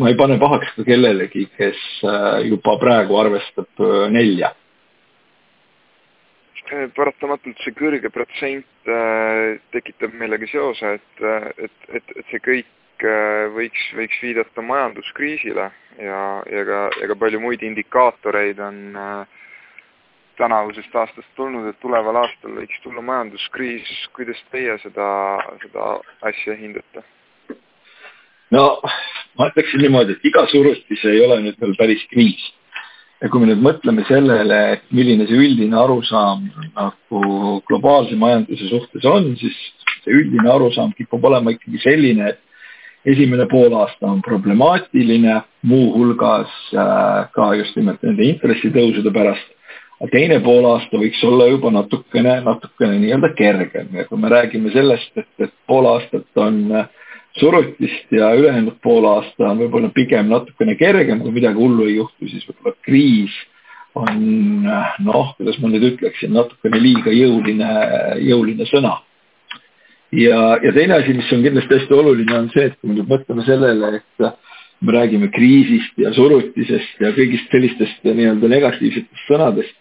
ma 0.01 0.09
ei 0.09 0.17
pane 0.17 0.39
pahaks 0.41 0.73
ka 0.73 0.87
kellelegi, 0.87 1.45
kes 1.53 1.85
äh, 2.01 2.47
juba 2.49 2.79
praegu 2.81 3.21
arvestab 3.21 3.85
äh, 3.85 4.09
nelja 4.17 4.55
paratamatult 6.95 7.59
see 7.61 7.73
kõrge 7.77 8.09
protsent 8.09 8.87
tekitab 9.75 10.15
meile 10.17 10.39
ka 10.41 10.47
seose, 10.49 10.93
et, 10.95 11.25
et, 11.67 11.83
et, 11.99 12.13
et 12.17 12.31
see 12.31 12.39
kõik 12.41 12.71
Äh, 12.73 12.82
võiks, 13.55 13.85
võiks 13.97 14.19
viidata 14.21 14.61
majanduskriisile 14.65 15.69
ja, 15.99 16.19
ja 16.49 16.65
ka, 16.67 16.81
ja 17.01 17.09
ka 17.11 17.17
palju 17.19 17.41
muid 17.43 17.63
indikaatoreid 17.65 18.59
on 18.63 18.77
äh, 18.95 19.41
tänavusest 20.37 20.95
aastast 20.95 21.29
tulnud, 21.35 21.67
et 21.69 21.79
tuleval 21.81 22.17
aastal 22.23 22.55
võiks 22.57 22.79
tulla 22.83 23.01
majanduskriis. 23.05 23.89
kuidas 24.15 24.39
teie 24.51 24.77
seda, 24.85 25.09
seda 25.61 25.89
asja 26.29 26.57
hindate? 26.57 27.05
no 28.51 28.65
ma 29.37 29.49
ütleksin 29.51 29.81
niimoodi, 29.83 30.17
et 30.17 30.27
iga 30.29 30.45
surutis 30.51 31.05
ei 31.09 31.21
ole 31.25 31.39
nüüd 31.45 31.59
veel 31.61 31.75
päris 31.77 32.03
kriis. 32.11 32.43
ja 33.21 33.29
kui 33.29 33.41
me 33.41 33.51
nüüd 33.51 33.61
mõtleme 33.63 34.05
sellele, 34.09 34.59
et 34.77 34.89
milline 34.91 35.27
see 35.29 35.39
üldine 35.39 35.77
arusaam 35.79 36.49
nagu 36.73 37.61
globaalse 37.69 38.17
majanduse 38.19 38.69
suhtes 38.71 39.05
on, 39.09 39.35
siis 39.39 39.59
see 40.03 40.17
üldine 40.17 40.49
arusaam 40.51 40.91
kipub 40.97 41.23
olema 41.29 41.53
ikkagi 41.53 41.79
selline, 41.85 42.33
et 42.33 42.41
esimene 43.05 43.47
poolaasta 43.51 44.07
on 44.07 44.21
problemaatiline, 44.21 45.41
muuhulgas 45.61 46.53
äh, 46.73 47.29
ka 47.35 47.53
just 47.59 47.75
nimelt 47.79 48.03
nende 48.03 48.23
intressitõusude 48.31 49.13
pärast. 49.13 49.49
teine 50.11 50.39
poolaasta 50.43 50.99
võiks 50.99 51.21
olla 51.23 51.45
juba 51.47 51.71
natukene, 51.71 52.41
natukene 52.43 52.97
nii-öelda 52.99 53.29
kergem 53.37 53.93
ja 53.95 54.03
kui 54.05 54.19
me 54.19 54.29
räägime 54.29 54.71
sellest, 54.73 55.11
et, 55.15 55.29
et 55.39 55.53
pool 55.67 55.87
aastat 55.87 56.41
on, 56.43 56.87
surutist 57.39 58.11
ja 58.11 58.33
ülejäänud 58.35 58.75
poolaasta 58.83 59.47
on 59.49 59.63
võib-olla 59.63 59.89
pigem 59.93 60.29
natukene 60.29 60.75
kergem, 60.75 61.21
kui 61.21 61.31
midagi 61.33 61.57
hullu 61.57 61.87
ei 61.87 61.95
juhtu, 61.95 62.27
siis 62.29 62.45
võib-olla 62.49 62.75
kriis 62.85 63.37
on 63.95 64.19
noh, 65.05 65.33
kuidas 65.37 65.59
ma 65.61 65.69
nüüd 65.69 65.85
ütleksin, 65.93 66.33
natukene 66.33 66.81
liiga 66.81 67.13
jõuline, 67.13 67.71
jõuline 68.25 68.67
sõna. 68.69 68.99
Ja, 70.13 70.41
ja 70.63 70.73
teine 70.75 70.99
asi, 70.99 71.13
mis 71.17 71.31
on 71.33 71.43
kindlasti 71.45 71.79
hästi 71.79 71.95
oluline, 71.97 72.35
on 72.37 72.49
see, 72.53 72.67
et 72.69 72.75
kui 72.79 72.91
me 72.91 72.97
nüüd 72.99 73.09
mõtleme 73.09 73.45
sellele, 73.47 73.91
et 73.99 74.27
me 74.83 74.95
räägime 74.97 75.29
kriisist 75.33 75.97
ja 76.01 76.11
surutisest 76.15 77.01
ja 77.01 77.13
kõigist 77.15 77.51
sellistest 77.53 78.03
nii-öelda 78.07 78.51
negatiivsetest 78.51 79.29
sõnadest, 79.29 79.75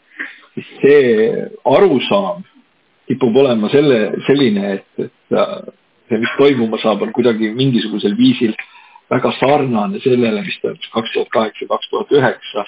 siis 0.54 0.70
see 0.82 1.02
arusaam 1.68 2.44
kipub 3.10 3.36
olema 3.42 3.70
selle, 3.72 4.04
selline, 4.28 4.76
et, 4.78 5.08
et 5.08 5.40
see, 6.08 6.20
mis 6.22 6.36
toimuma 6.38 6.80
saab, 6.82 7.02
on 7.04 7.12
kuidagi 7.16 7.50
mingisugusel 7.56 8.14
viisil 8.18 8.54
väga 9.12 9.34
sarnane 9.40 10.00
sellele, 10.04 10.44
mis 10.46 10.58
toimus 10.62 10.88
kaks 10.94 11.12
tuhat 11.16 11.32
kaheksa, 11.34 11.68
kaks 11.68 11.92
tuhat 11.92 12.16
üheksa. 12.18 12.66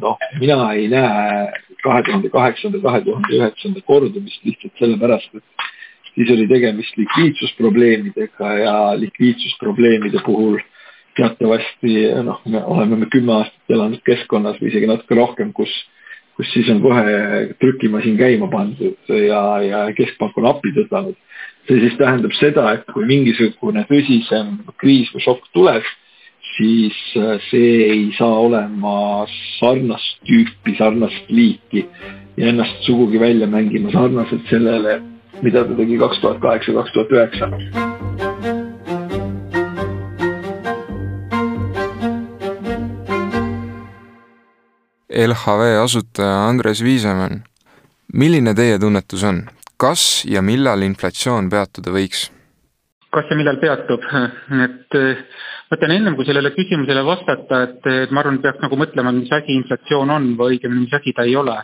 noh, 0.00 0.18
mina 0.40 0.72
ei 0.76 0.90
näe 0.92 1.46
kahe 1.80 2.02
tuhande 2.04 2.28
kaheksanda, 2.28 2.78
kahe 2.84 3.00
tuhande 3.04 3.32
üheksanda 3.32 3.80
kordumist 3.88 4.42
lihtsalt 4.44 4.74
sellepärast, 4.78 5.30
et 5.34 5.66
siis 6.16 6.30
oli 6.32 6.48
tegemist 6.48 6.96
likviidsusprobleemidega 6.96 8.52
ja 8.58 8.76
likviidsusprobleemide 8.98 10.24
puhul 10.24 10.58
teatavasti 11.16 11.92
noh, 12.24 12.40
me 12.44 12.62
oleme 12.64 12.96
me 12.96 13.10
kümme 13.12 13.38
aastat 13.40 13.76
elanud 13.76 14.02
keskkonnas 14.04 14.58
või 14.60 14.72
isegi 14.72 14.88
natuke 14.90 15.16
rohkem, 15.16 15.52
kus 15.56 15.72
kus 16.36 16.50
siis 16.52 16.68
on 16.68 16.82
kohe 16.84 17.04
trükimasin 17.60 18.16
käima 18.20 18.48
pandud 18.52 18.96
ja, 19.08 19.42
ja 19.64 19.84
keskpank 19.96 20.36
on 20.36 20.50
appi 20.50 20.74
tõtanud. 20.76 21.16
see 21.66 21.80
siis 21.82 21.96
tähendab 21.98 22.34
seda, 22.38 22.66
et 22.76 22.84
kui 22.94 23.08
mingisugune 23.08 23.82
tõsisem 23.88 24.52
kriis 24.78 25.08
või 25.14 25.24
šokk 25.24 25.48
tuleb, 25.56 25.88
siis 26.54 26.98
äh, 27.18 27.40
see 27.48 27.72
ei 27.88 28.04
saa 28.18 28.36
olema 28.44 29.24
sarnast 29.56 30.20
tüüpi, 30.28 30.76
sarnast 30.78 31.32
liiki 31.32 31.86
ja 32.36 32.52
ennast 32.52 32.84
sugugi 32.86 33.18
välja 33.18 33.48
mängima 33.50 33.90
sarnaselt 33.90 34.46
sellele, 34.52 35.00
mida 35.42 35.64
ta 35.64 35.76
tegi 35.76 35.98
kaks 35.98 36.20
tuhat 36.22 36.40
kaheksa, 36.40 36.72
kaks 36.78 36.92
tuhat 36.94 37.12
üheksa. 37.16 37.50
LHV 45.26 45.62
asutaja 45.82 46.48
Andres 46.48 46.82
Viisemann. 46.84 47.42
milline 48.12 48.54
teie 48.54 48.78
tunnetus 48.78 49.24
on, 49.24 49.42
kas 49.76 50.24
ja 50.24 50.42
millal 50.42 50.82
inflatsioon 50.86 51.50
peatuda 51.50 51.92
võiks? 51.92 52.30
kas 53.16 53.30
ja 53.30 53.36
millal 53.38 53.56
peatub, 53.56 54.02
et 54.64 54.96
ma 55.70 55.78
ütlen 55.78 55.94
ennem 55.94 56.16
kui 56.18 56.26
sellele 56.28 56.52
küsimusele 56.54 57.02
vastata, 57.06 57.62
et, 57.64 57.86
et 58.04 58.12
ma 58.12 58.20
arvan, 58.22 58.36
et 58.38 58.44
peaks 58.44 58.60
nagu 58.62 58.76
mõtlema, 58.78 59.12
mis 59.16 59.32
asi 59.32 59.56
inflatsioon 59.56 60.12
on 60.12 60.28
või 60.38 60.56
õigemini, 60.56 60.84
mis 60.84 60.96
asi 60.98 61.14
ta 61.16 61.24
ei 61.26 61.36
ole. 61.40 61.56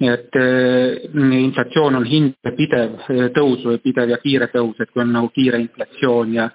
Et 0.00 0.36
inflatsioon 0.40 1.98
on 1.98 2.06
hindade 2.08 2.54
pidev 2.56 3.02
tõus 3.36 3.66
või 3.68 3.80
pidev 3.84 4.08
ja 4.08 4.16
kiire 4.22 4.46
tõus, 4.48 4.78
et 4.80 4.88
kui 4.90 5.02
on 5.02 5.12
nagu 5.12 5.28
kiire 5.34 5.60
inflatsioon 5.60 6.32
ja 6.38 6.50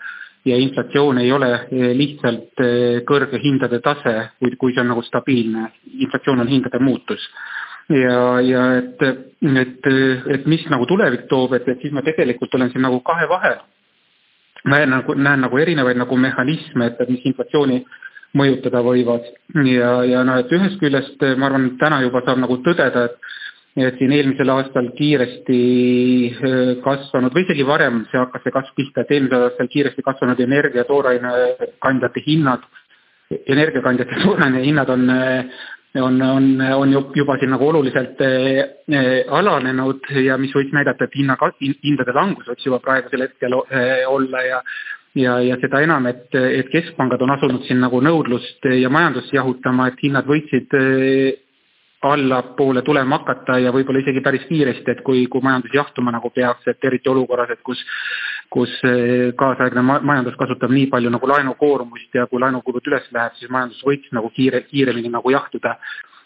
ja 0.46 0.58
inflatsioon 0.58 1.18
ei 1.18 1.32
ole 1.32 1.52
eh, 1.54 1.92
lihtsalt 1.98 2.62
eh, 2.62 3.02
kõrge 3.08 3.40
hindade 3.42 3.82
tase, 3.84 4.16
kui, 4.40 4.54
kui 4.60 4.74
see 4.74 4.84
on 4.84 4.92
nagu 4.94 5.04
stabiilne, 5.06 5.70
inflatsioon 6.06 6.44
on 6.46 6.52
hindade 6.52 6.80
muutus. 6.80 7.30
ja, 7.90 8.42
ja 8.42 8.62
et, 8.80 9.02
et, 9.62 9.88
et 10.34 10.46
mis 10.50 10.64
nagu 10.70 10.86
tulevik 10.90 11.28
toob, 11.30 11.54
et, 11.54 11.68
et 11.70 11.82
siis 11.82 11.94
ma 11.94 12.02
tegelikult 12.06 12.56
olen 12.56 12.72
siin 12.72 12.82
nagu 12.86 13.00
kahe 13.06 13.28
vahel. 13.30 13.60
ma 14.66 14.80
näen 14.82 14.90
nagu, 14.90 15.14
näen 15.14 15.42
nagu 15.46 15.58
erinevaid 15.58 15.98
nagu 15.98 16.18
mehhanisme, 16.18 16.86
et, 16.86 17.02
et 17.02 17.10
mis 17.10 17.26
inflatsiooni 17.26 17.84
mõjutada 18.38 18.82
võivad. 18.86 19.28
Ja, 19.66 19.98
ja 20.08 20.24
noh, 20.28 20.42
et 20.42 20.54
ühest 20.54 20.80
küljest 20.82 21.24
ma 21.40 21.50
arvan, 21.50 21.74
täna 21.82 22.02
juba 22.04 22.24
saab 22.26 22.44
nagu 22.44 22.60
tõdeda, 22.66 23.10
et 23.10 23.34
et 23.76 23.98
siin 24.00 24.14
eelmisel 24.16 24.48
aastal 24.54 24.86
kiiresti 24.96 25.56
äh, 26.32 26.70
kasvanud 26.84 27.34
või 27.36 27.44
isegi 27.44 27.66
varem 27.68 28.06
see 28.08 28.22
hakkas 28.22 28.46
see 28.46 28.54
kasv 28.56 28.78
pihta, 28.78 29.04
et 29.04 29.12
eelmisel 29.12 29.50
aastal 29.50 29.68
kiiresti 29.74 30.06
kasvanud 30.06 30.40
energia 30.40 30.86
ja 30.86 30.88
toorainekandjate 30.88 32.24
hinnad, 32.24 32.64
energiakandjate 33.36 34.22
tooraine 34.24 34.64
hinnad 34.64 34.94
on 34.96 35.12
on, 35.96 36.22
on, 36.22 36.48
on 36.76 36.92
juba 37.16 37.38
siin 37.40 37.54
nagu 37.54 37.68
oluliselt 37.70 38.20
alanenud 39.32 40.10
ja 40.24 40.36
mis 40.40 40.52
võiks 40.56 40.74
näidata, 40.76 41.08
et 41.08 41.16
hinna, 41.16 41.38
hindade 41.60 42.16
langus 42.16 42.50
võiks 42.52 42.68
juba 42.68 42.82
praegusel 42.84 43.24
hetkel 43.24 43.56
olla 43.56 44.42
ja 44.44 44.60
ja, 45.16 45.40
ja 45.44 45.58
seda 45.62 45.82
enam, 45.86 46.06
et, 46.12 46.28
et 46.36 46.70
keskpangad 46.74 47.22
on 47.22 47.34
asunud 47.38 47.66
siin 47.68 47.82
nagu 47.84 48.02
nõudlust 48.04 48.68
ja 48.82 48.92
majandust 48.92 49.34
jahutama, 49.34 49.90
et 49.90 50.04
hinnad 50.04 50.28
võiksid 50.30 50.76
allapoole 52.06 52.84
tulema 52.86 53.18
hakata 53.18 53.58
ja 53.64 53.72
võib-olla 53.74 54.04
isegi 54.04 54.22
päris 54.22 54.44
kiiresti, 54.50 54.92
et 54.92 55.02
kui, 55.02 55.26
kui 55.32 55.42
majandus 55.42 55.74
jahtuma 55.74 56.14
nagu 56.14 56.30
peaks, 56.30 56.68
et 56.70 56.84
eriti 56.86 57.10
olukorras, 57.10 57.56
et 57.56 57.64
kus 57.66 57.82
kus 58.54 58.72
eh, 58.86 59.34
kaasaegne 59.38 59.82
majandus 59.82 60.38
kasutab 60.40 60.74
nii 60.74 60.88
palju 60.92 61.12
nagu 61.14 61.30
laenukoormust 61.30 62.14
ja 62.16 62.28
kui 62.32 62.42
laenukulud 62.44 62.86
üles 62.92 63.08
läheb, 63.16 63.38
siis 63.40 63.52
majandus 63.52 63.82
võiks 63.86 64.12
nagu 64.16 64.30
kiire, 64.36 64.62
kiiremini 64.70 65.12
nagu 65.14 65.34
jahtuda. 65.34 65.76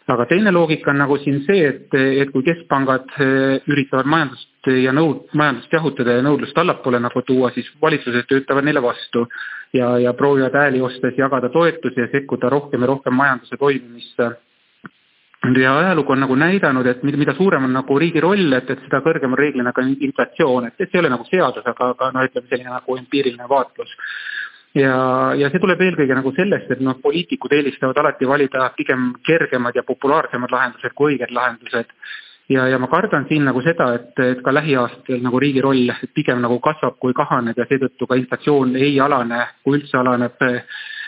Aga 0.09 0.25
teine 0.29 0.51
loogika 0.51 0.91
on 0.91 0.99
nagu 1.01 1.17
siin 1.23 1.43
see, 1.45 1.67
et, 1.69 1.93
et 1.93 2.31
kui 2.33 2.43
keskpangad 2.45 3.13
eh, 3.21 3.69
üritavad 3.69 4.09
majandust 4.09 4.69
ja 4.83 4.93
nõud, 4.95 5.29
majandust 5.37 5.73
jahutada 5.73 6.17
ja 6.17 6.25
nõudlust 6.25 6.57
allapoole 6.57 6.99
nagu 7.01 7.23
tuua, 7.27 7.51
siis 7.55 7.69
valitsused 7.81 8.27
töötavad 8.29 8.67
neile 8.67 8.83
vastu. 8.83 9.25
Ja, 9.73 9.99
ja 10.01 10.15
proovivad 10.17 10.55
hääli 10.57 10.79
ostes 10.81 11.17
jagada 11.17 11.51
toetusi 11.53 12.01
ja 12.01 12.07
sekkuda 12.09 12.49
rohkem 12.49 12.81
ja 12.81 12.87
rohkem 12.89 13.13
majanduse 13.13 13.57
toimimisse. 13.57 14.29
Ja 15.55 15.75
ajalugu 15.77 16.11
on 16.11 16.19
nagu 16.25 16.35
näidanud, 16.35 16.87
et 16.89 17.03
mida 17.03 17.35
suurem 17.37 17.63
on 17.63 17.77
nagu 17.77 17.99
riigi 17.99 18.19
roll, 18.19 18.49
et, 18.57 18.69
et 18.73 18.81
seda 18.87 18.99
kõrgem 19.05 19.37
on 19.37 19.39
reeglina 19.39 19.71
ka 19.71 19.85
inflatsioon, 19.85 20.67
et, 20.67 20.75
et 20.79 20.89
see 20.89 20.97
ei 20.97 21.03
ole 21.03 21.13
nagu 21.13 21.23
seadus, 21.29 21.63
aga, 21.69 21.93
aga 21.93 22.09
noh, 22.15 22.25
ütleme 22.27 22.49
selline 22.49 22.73
nagu 22.73 22.97
empiiriline 22.97 23.47
vaatlus. 23.49 23.93
Ja, 24.75 24.95
ja 25.39 25.49
see 25.49 25.61
tuleb 25.61 25.81
eelkõige 25.81 26.17
nagu 26.17 26.33
sellest, 26.37 26.71
et 26.71 26.81
noh, 26.85 26.97
poliitikud 27.03 27.53
eelistavad 27.57 27.97
alati 28.01 28.27
valida 28.27 28.69
pigem 28.77 29.13
kergemad 29.25 29.75
ja 29.75 29.85
populaarsemad 29.87 30.51
lahendused 30.51 30.95
kui 30.95 31.15
õiged 31.15 31.33
lahendused. 31.35 31.95
ja, 32.49 32.67
ja 32.67 32.77
ma 32.81 32.87
kardan 32.91 33.25
siin 33.29 33.45
nagu 33.45 33.61
seda, 33.61 33.93
et, 33.95 34.13
et 34.19 34.43
ka 34.45 34.53
lähiaastatel 34.53 35.23
nagu 35.25 35.39
riigi 35.39 35.61
roll 35.61 35.91
pigem 36.13 36.41
nagu 36.41 36.59
kasvab 36.59 36.99
kui 36.99 37.13
kahaneb 37.13 37.57
ja 37.57 37.65
seetõttu 37.69 38.07
ka 38.07 38.17
inflatsioon 38.17 38.75
ei 38.75 38.99
alane, 38.99 39.45
kui 39.63 39.79
üldse 39.79 39.97
alaneb 39.97 40.49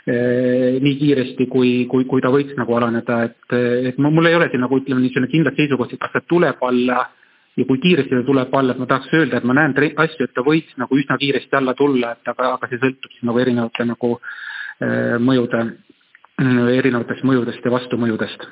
Eh, 0.01 0.79
nii 0.81 0.95
kiiresti, 0.97 1.45
kui, 1.45 1.85
kui, 1.85 2.07
kui 2.09 2.23
ta 2.25 2.31
võiks 2.33 2.55
nagu 2.57 2.73
alaneda, 2.73 3.19
et, 3.27 3.53
et 3.91 3.99
mul 4.01 4.25
ei 4.25 4.33
ole 4.33 4.47
siin 4.49 4.63
nagu 4.65 4.79
ütleme 4.79 4.97
niisugune 5.03 5.29
kindlat 5.29 5.59
seisukohta, 5.61 5.99
kas 6.01 6.15
ta 6.15 6.21
tuleb 6.25 6.63
alla 6.65 7.03
ja 7.57 7.65
kui 7.67 7.81
kiiresti 7.83 8.15
ta 8.15 8.23
tuleb 8.27 8.55
alla, 8.55 8.73
et 8.73 8.79
ma 8.79 8.87
tahaks 8.87 9.13
öelda, 9.13 9.37
et 9.37 9.47
ma 9.47 9.55
näen 9.57 9.75
asju, 9.75 10.25
et 10.25 10.33
ta 10.33 10.43
võiks 10.45 10.77
nagu 10.79 10.97
üsna 10.97 11.17
kiiresti 11.19 11.57
alla 11.59 11.73
tulla, 11.73 12.15
et 12.15 12.33
aga, 12.33 12.53
aga 12.55 12.69
see 12.71 12.79
sõltub 12.79 13.11
siis 13.11 13.27
nagu 13.27 13.39
erinevate 13.39 13.85
nagu 13.85 14.11
eh, 14.17 15.17
mõjude, 15.19 15.65
erinevatest 16.77 17.23
mõjudest 17.27 17.65
ja 17.65 17.71
vastumõjudest 17.71 18.47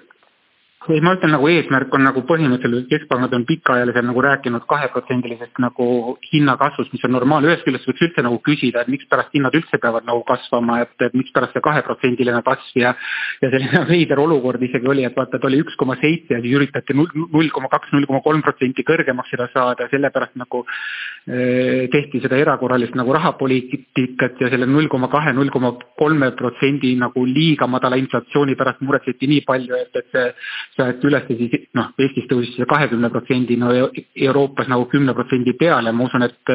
ei, 0.88 1.02
ma 1.04 1.12
ütlen 1.18 1.34
nagu 1.36 1.48
eesmärk 1.52 1.92
on 1.92 2.06
nagu 2.08 2.22
põhimõtteliselt, 2.24 2.88
keskpangad 2.88 3.34
on 3.36 3.44
pikaajaliselt 3.50 4.06
nagu 4.08 4.22
rääkinud 4.24 4.64
kaheprotsendilisest 4.70 5.60
nagu 5.60 6.16
hinnakasvust, 6.30 6.94
mis 6.96 7.04
on 7.04 7.12
normaalne, 7.18 7.50
ühest 7.50 7.66
küljest 7.66 7.90
võiks 7.90 8.06
üldse 8.06 8.24
nagu 8.24 8.38
küsida, 8.46 8.86
et 8.86 8.92
mikspärast 8.94 9.36
hinnad 9.36 9.58
üldse 9.60 9.76
peavad 9.84 10.08
nagu 10.08 10.24
kasvama, 10.30 10.78
et, 10.86 10.94
et 11.04 11.18
mikspärast 11.20 11.58
see 11.58 11.66
kaheprotsendiline 11.66 12.40
kasv 12.48 12.80
ja 12.80 12.94
ja 13.42 13.50
selline 13.52 13.82
veider 13.92 14.22
olukord 14.24 14.64
isegi 14.64 14.88
oli, 14.88 15.04
et 15.04 15.18
vaata, 15.20 15.36
et 15.36 15.50
oli 15.50 15.60
üks 15.66 15.76
koma 15.80 15.98
seitse 16.00 16.38
ja 16.38 16.40
siis 16.40 16.56
üritati 16.56 16.96
null 16.96 17.52
koma 17.52 17.68
kaks, 17.76 17.92
null 17.92 18.08
koma 18.08 18.24
kolm 18.24 18.46
protsenti 18.46 18.88
kõrgemaks 18.88 19.36
seda 19.36 19.50
saada 19.52 19.84
ja 19.86 19.92
sellepärast 19.92 20.40
nagu 20.40 20.64
eh, 20.64 21.90
tehti 21.92 22.24
seda 22.24 22.40
erakorralist 22.40 22.96
nagu 22.96 23.18
rahapoliitikat 23.20 24.40
ja 24.40 24.54
selle 24.56 24.70
null 24.72 24.88
koma 24.88 25.12
kahe, 25.12 25.36
null 25.36 25.52
koma 25.52 25.76
kolme 26.00 26.32
protsendi 26.40 26.96
nagu 27.04 27.28
liiga 27.28 27.68
madala 27.68 28.00
inflatsiooni 28.00 28.56
pärast 28.56 28.80
muretseti 28.80 29.28
nii 29.28 29.44
palju, 29.44 29.76
et, 29.84 29.92
et 30.00 30.12
see 30.16 30.28
seati 30.76 31.08
üles 31.08 31.26
siis 31.28 31.68
noh, 31.78 31.90
Eestis 32.00 32.28
tõusis 32.30 32.56
see 32.58 32.68
kahekümne 32.70 33.10
protsendi, 33.14 33.58
no 33.60 33.72
Euroopas 34.16 34.70
nagu 34.72 34.88
kümne 34.92 35.16
protsendi 35.18 35.56
peale, 35.60 35.92
ma 35.92 36.08
usun, 36.08 36.28
et 36.28 36.54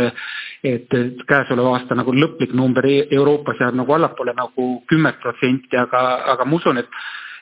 et 0.65 0.97
käesoleva 1.29 1.75
aasta 1.77 1.97
nagu 1.99 2.13
lõplik 2.15 2.55
number 2.57 2.87
e-, 2.89 3.07
Euroopas 3.13 3.61
jääb 3.61 3.77
nagu 3.77 3.93
allapoole 3.93 4.33
nagu 4.37 4.69
kümmet 4.89 5.21
protsenti, 5.21 5.77
aga, 5.77 6.05
aga 6.35 6.47
ma 6.49 6.61
usun, 6.61 6.81
et 6.81 6.89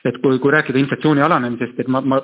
et 0.03 0.17
kui, 0.19 0.39
kui 0.39 0.51
rääkida 0.51 0.79
inflatsiooni 0.81 1.23
alanemisest, 1.23 1.77
et 1.79 1.87
ma, 1.87 2.01
ma 2.01 2.19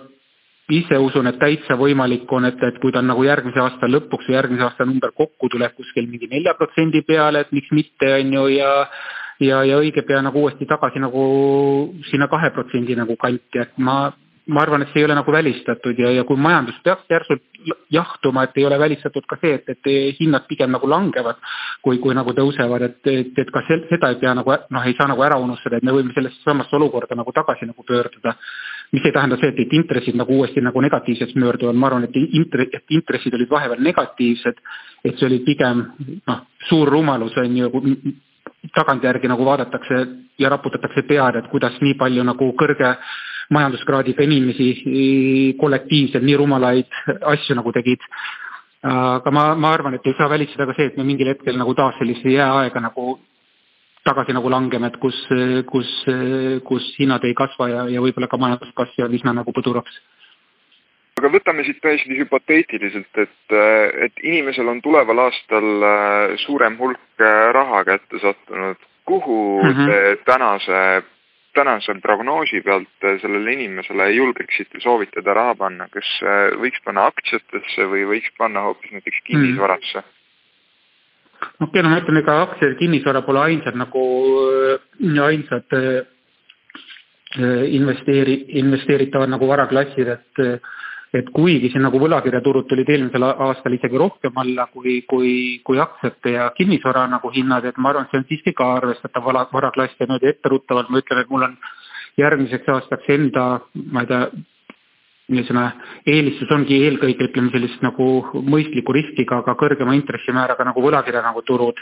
ise 0.70 0.98
usun, 1.02 1.30
et 1.32 1.40
täitsa 1.40 1.78
võimalik 1.80 2.30
on, 2.36 2.46
et, 2.50 2.60
et 2.68 2.78
kui 2.84 2.92
ta 2.94 3.00
on 3.00 3.08
nagu 3.10 3.24
järgmise 3.24 3.62
aasta 3.64 3.88
lõpuks 3.88 4.28
või 4.28 4.36
järgmise 4.36 4.66
aasta 4.68 4.86
number 4.86 5.14
kokku 5.16 5.50
tuleb 5.50 5.74
kuskil 5.78 6.10
mingi 6.12 6.28
nelja 6.30 6.54
protsendi 6.60 7.02
peale, 7.08 7.46
et 7.46 7.56
miks 7.56 7.72
mitte, 7.74 8.12
on 8.20 8.36
ju, 8.36 8.46
ja 8.60 8.74
ja, 9.40 9.62
ja 9.64 9.80
õige 9.80 10.04
pea 10.08 10.22
nagu 10.24 10.44
uuesti 10.44 10.68
tagasi 10.70 11.02
nagu 11.02 11.24
sinna 12.10 12.28
kahe 12.32 12.52
protsendi 12.56 12.98
nagu 13.00 13.16
kanti, 13.20 13.62
et 13.62 13.78
ma 13.78 14.10
ma 14.50 14.62
arvan, 14.62 14.82
et 14.82 14.90
see 14.94 15.04
ei 15.04 15.06
ole 15.06 15.16
nagu 15.18 15.32
välistatud 15.32 16.00
ja, 16.00 16.12
ja 16.14 16.24
kui 16.28 16.38
majandus 16.42 16.78
peaks 16.84 17.06
järsult 17.10 17.44
jahtuma, 17.94 18.44
et 18.44 18.58
ei 18.58 18.66
ole 18.66 18.80
välistatud 18.80 19.26
ka 19.30 19.38
see, 19.42 19.60
et, 19.60 19.70
et 19.70 19.90
hinnad 20.20 20.48
pigem 20.50 20.72
nagu 20.74 20.90
langevad, 20.90 21.40
kui, 21.86 22.00
kui 22.02 22.16
nagu 22.18 22.34
tõusevad, 22.36 22.86
et, 22.88 23.00
et, 23.12 23.32
et 23.44 23.52
ka 23.54 23.64
sel, 23.68 23.84
seda 23.92 24.12
ei 24.14 24.20
pea 24.22 24.34
nagu 24.38 24.56
noh, 24.56 24.88
ei 24.88 24.96
saa 24.98 25.10
nagu 25.12 25.26
ära 25.26 25.38
unustada, 25.42 25.78
et 25.78 25.86
me 25.86 25.94
võime 25.96 26.16
sellesse 26.16 26.42
samasse 26.46 26.76
olukorda 26.80 27.18
nagu 27.20 27.34
tagasi 27.36 27.70
nagu 27.70 27.86
pöörduda. 27.86 28.36
mis 28.92 29.06
ei 29.06 29.12
tähenda 29.14 29.38
see, 29.38 29.52
et, 29.52 29.60
et 29.62 29.74
intressid 29.78 30.16
nagu 30.18 30.34
uuesti 30.34 30.62
nagu 30.66 30.82
negatiivseks 30.82 31.36
möörduvad, 31.38 31.76
ma 31.78 31.92
arvan, 31.92 32.08
et 32.08 32.16
intre-, 32.18 32.66
et 32.74 32.96
intressid 32.98 33.36
olid 33.38 33.50
vahepeal 33.52 33.84
negatiivsed, 33.86 34.64
et 35.06 35.20
see 35.20 35.28
oli 35.28 35.44
pigem 35.46 35.84
noh, 36.26 36.42
suur 36.70 36.90
rumalus 36.90 37.38
on 37.38 37.58
ju, 37.58 37.70
tagantjärgi 38.76 39.30
nagu 39.32 39.46
vaadatakse 39.46 40.00
ja 40.40 40.50
raputatakse 40.50 41.04
pead, 41.08 41.40
et 41.40 41.48
kuidas 41.52 41.78
nii 41.82 41.96
palju 42.00 42.24
nagu 42.28 42.52
kõrge 42.60 42.96
majanduskraadiga 43.56 44.24
inimesi 44.24 45.56
kollektiivselt 45.60 46.26
nii 46.26 46.38
rumalaid 46.38 47.00
asju 47.34 47.58
nagu 47.58 47.74
tegid. 47.74 48.04
aga 48.84 49.32
ma, 49.32 49.56
ma 49.56 49.74
arvan, 49.76 49.98
et 49.98 50.06
ei 50.08 50.16
saa 50.18 50.30
välistada 50.30 50.70
ka 50.70 50.74
see, 50.78 50.86
et 50.88 50.98
me 50.98 51.04
mingil 51.04 51.28
hetkel 51.28 51.58
nagu 51.60 51.74
taas 51.76 51.98
sellisesse 52.00 52.32
jääaega 52.32 52.80
nagu 52.80 53.18
tagasi 54.08 54.34
nagu 54.34 54.50
langeme, 54.50 54.88
et 54.88 54.98
kus, 54.98 55.18
kus, 55.68 55.90
kus 56.64 56.86
hinnad 57.00 57.26
ei 57.28 57.36
kasva 57.36 57.68
ja, 57.70 57.82
ja 57.92 58.02
võib-olla 58.02 58.30
ka 58.32 58.40
majanduskasv 58.40 59.02
jääb 59.02 59.18
üsna 59.20 59.34
nagu 59.36 59.52
puduraks 59.52 60.00
aga 61.20 61.32
võtame 61.34 61.66
siit 61.68 61.82
täiesti 61.84 62.18
hüpoteetiliselt, 62.18 63.22
et, 63.22 63.56
et 64.08 64.22
inimesel 64.24 64.70
on 64.72 64.82
tuleval 64.84 65.26
aastal 65.28 65.86
äh, 65.86 66.36
suurem 66.46 66.78
hulk 66.80 67.24
äh, 67.24 67.50
raha 67.56 67.84
kätte 67.88 68.22
sattunud. 68.24 68.86
kuhu 69.10 69.64
mm 69.64 69.72
-hmm. 69.74 69.88
te 69.90 70.16
tänase, 70.26 71.04
tänase 71.54 71.94
prognoosi 72.02 72.62
pealt 72.62 73.22
sellele 73.22 73.54
inimesele 73.54 74.12
julgeksite 74.12 74.80
soovitada 74.80 75.34
raha 75.34 75.56
panna, 75.56 75.88
kas 75.90 76.10
äh, 76.22 76.54
võiks 76.62 76.84
panna 76.86 77.06
aktsiatesse 77.06 77.90
või 77.90 78.06
võiks 78.06 78.30
panna 78.38 78.62
hoopis 78.62 78.92
näiteks 78.92 79.20
kinnisvarasse 79.24 79.98
mm? 79.98 80.06
okei 81.42 81.66
okay,, 81.68 81.82
no 81.82 81.90
ma 81.90 81.98
ütlen, 81.98 82.22
ega 82.22 82.42
aktsiad 82.42 82.72
ja 82.72 82.80
kinnisvara 82.80 83.22
pole 83.22 83.40
ainsad 83.40 83.76
nagu, 83.76 84.04
ainsad 85.26 85.66
investeeri-, 87.80 88.46
investeeritavad 88.62 89.30
nagu 89.30 89.48
varaklassid, 89.48 90.08
et 90.08 90.62
et 91.14 91.30
kuigi 91.34 91.72
siin 91.74 91.82
nagu 91.86 92.00
võlakirjaturud 92.02 92.68
tulid 92.70 92.90
eelmisel 92.94 93.26
aastal 93.30 93.74
isegi 93.74 93.98
rohkem 93.98 94.36
alla 94.38 94.68
kui, 94.74 95.00
kui, 95.10 95.32
kui 95.66 95.82
aktsiate 95.82 96.36
ja 96.36 96.50
kinnisvara 96.58 97.08
nagu 97.10 97.32
hinnad, 97.34 97.66
et 97.66 97.80
ma 97.82 97.90
arvan, 97.90 98.06
et 98.06 98.14
see 98.14 98.22
on 98.22 98.28
siiski 98.30 98.54
ka 98.58 98.68
arvestatav 98.78 99.26
vara, 99.26 99.48
varaklass 99.54 99.98
ja 99.98 100.06
niimoodi 100.06 100.30
etteruttavalt 100.30 100.94
ma 100.94 101.02
ütlen, 101.02 101.24
et 101.24 101.34
mul 101.34 101.48
on 101.50 101.58
järgmiseks 102.20 102.70
aastaks 102.76 103.10
enda, 103.16 103.48
ma 103.90 104.06
ei 104.06 104.12
tea, 104.12 104.24
niisugune 105.30 105.66
eelistus 106.10 106.52
ongi 106.54 106.80
eelkõige 106.88 107.30
ütleme 107.30 107.54
sellist 107.54 107.82
nagu 107.86 108.10
mõistliku 108.34 108.94
riskiga, 108.96 109.42
aga 109.44 109.54
kõrgema 109.58 109.94
intressimääraga 109.98 110.66
nagu 110.66 110.84
võlakirja 110.84 111.22
nagu 111.26 111.44
turud. 111.46 111.82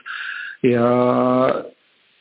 Ja 0.66 0.88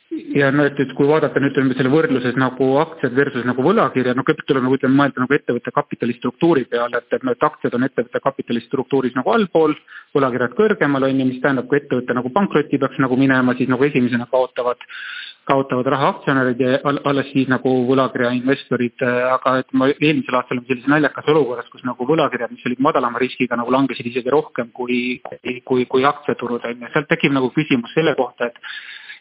ja 0.09 0.51
no 0.51 0.65
et, 0.67 0.79
et 0.79 0.93
kui 0.95 1.07
vaadata 1.09 1.41
nüüd 1.41 1.51
ütleme 1.51 1.75
selle 1.77 1.91
võrdluses 1.91 2.37
nagu 2.39 2.69
aktsiad 2.81 3.15
versus 3.17 3.45
nagu 3.47 3.63
võlakirjad, 3.65 4.15
no 4.15 4.23
kõigepealt 4.27 4.49
tuleb 4.49 4.65
nagu 4.65 4.77
ütleme 4.77 4.99
mõelda 5.01 5.23
nagu 5.23 5.35
ettevõtte 5.35 5.73
kapitalistruktuuri 5.75 6.65
peale, 6.71 7.01
et, 7.01 7.13
et 7.17 7.25
noh, 7.27 7.35
et 7.35 7.47
aktsiad 7.49 7.75
on 7.75 7.87
ettevõtte 7.87 8.21
kapitalistruktuuris 8.23 9.17
nagu 9.17 9.33
allpool, 9.35 9.75
võlakirjad 10.15 10.55
kõrgemal 10.57 11.07
on 11.09 11.21
ju, 11.21 11.29
mis 11.31 11.41
tähendab, 11.43 11.67
kui 11.67 11.81
ettevõte 11.81 12.15
nagu 12.15 12.31
pankrotti 12.33 12.79
peaks 12.81 13.01
nagu 13.03 13.19
minema, 13.19 13.55
siis 13.57 13.71
nagu 13.71 13.87
esimesena 13.87 14.29
kaotavad 14.31 14.85
kaotavad 15.47 15.87
raha 15.87 16.09
aktsionärid 16.11 16.59
ja 16.59 16.79
alles 17.07 17.29
siis 17.31 17.47
nagu 17.47 17.71
võlakirja 17.87 18.33
investorid, 18.35 18.99
aga 19.31 19.53
et 19.61 19.69
ma 19.79 19.87
eelmisel 19.93 20.35
aastal 20.35 20.57
olin 20.57 20.67
sellises 20.67 20.91
naljakas 20.91 21.29
olukorras, 21.31 21.69
kus 21.71 21.85
nagu 21.87 22.07
võlakirjad, 22.09 22.51
mis 22.51 22.65
olid 22.67 22.83
madalama 22.83 23.21
riskiga, 23.23 23.55
nagu 23.59 23.71
langesid 23.71 24.09
isegi 24.11 24.33
rohkem 24.33 24.73
kui, 24.75 25.21
kui, 25.63 25.85
kui 25.87 26.03
aktsiaturud 26.09 26.67
on 26.67 26.83
ju, 26.83 26.91
sealt 26.91 27.07
tekib 27.13 27.35
nagu 27.37 27.51
küsimus 27.55 27.95
selle 27.95 28.15
kohta, 28.19 28.51
et 28.51 28.59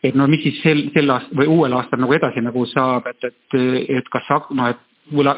et 0.02 0.14
no 0.14 0.26
mis 0.30 0.42
siis 0.44 0.59
sel, 0.62 0.87
sel 0.94 1.11
aastal 1.11 1.40
või 1.40 1.52
uuel 1.52 1.76
aastal 1.78 2.02
nagu 2.02 2.16
edasi 2.16 2.42
nagu 2.44 2.66
saab, 2.72 3.06
et, 3.12 3.30
et, 3.30 3.61
et 4.00 4.11
kas 4.12 4.28
noh, 4.50 4.68
et 4.72 4.82
võla, 5.14 5.37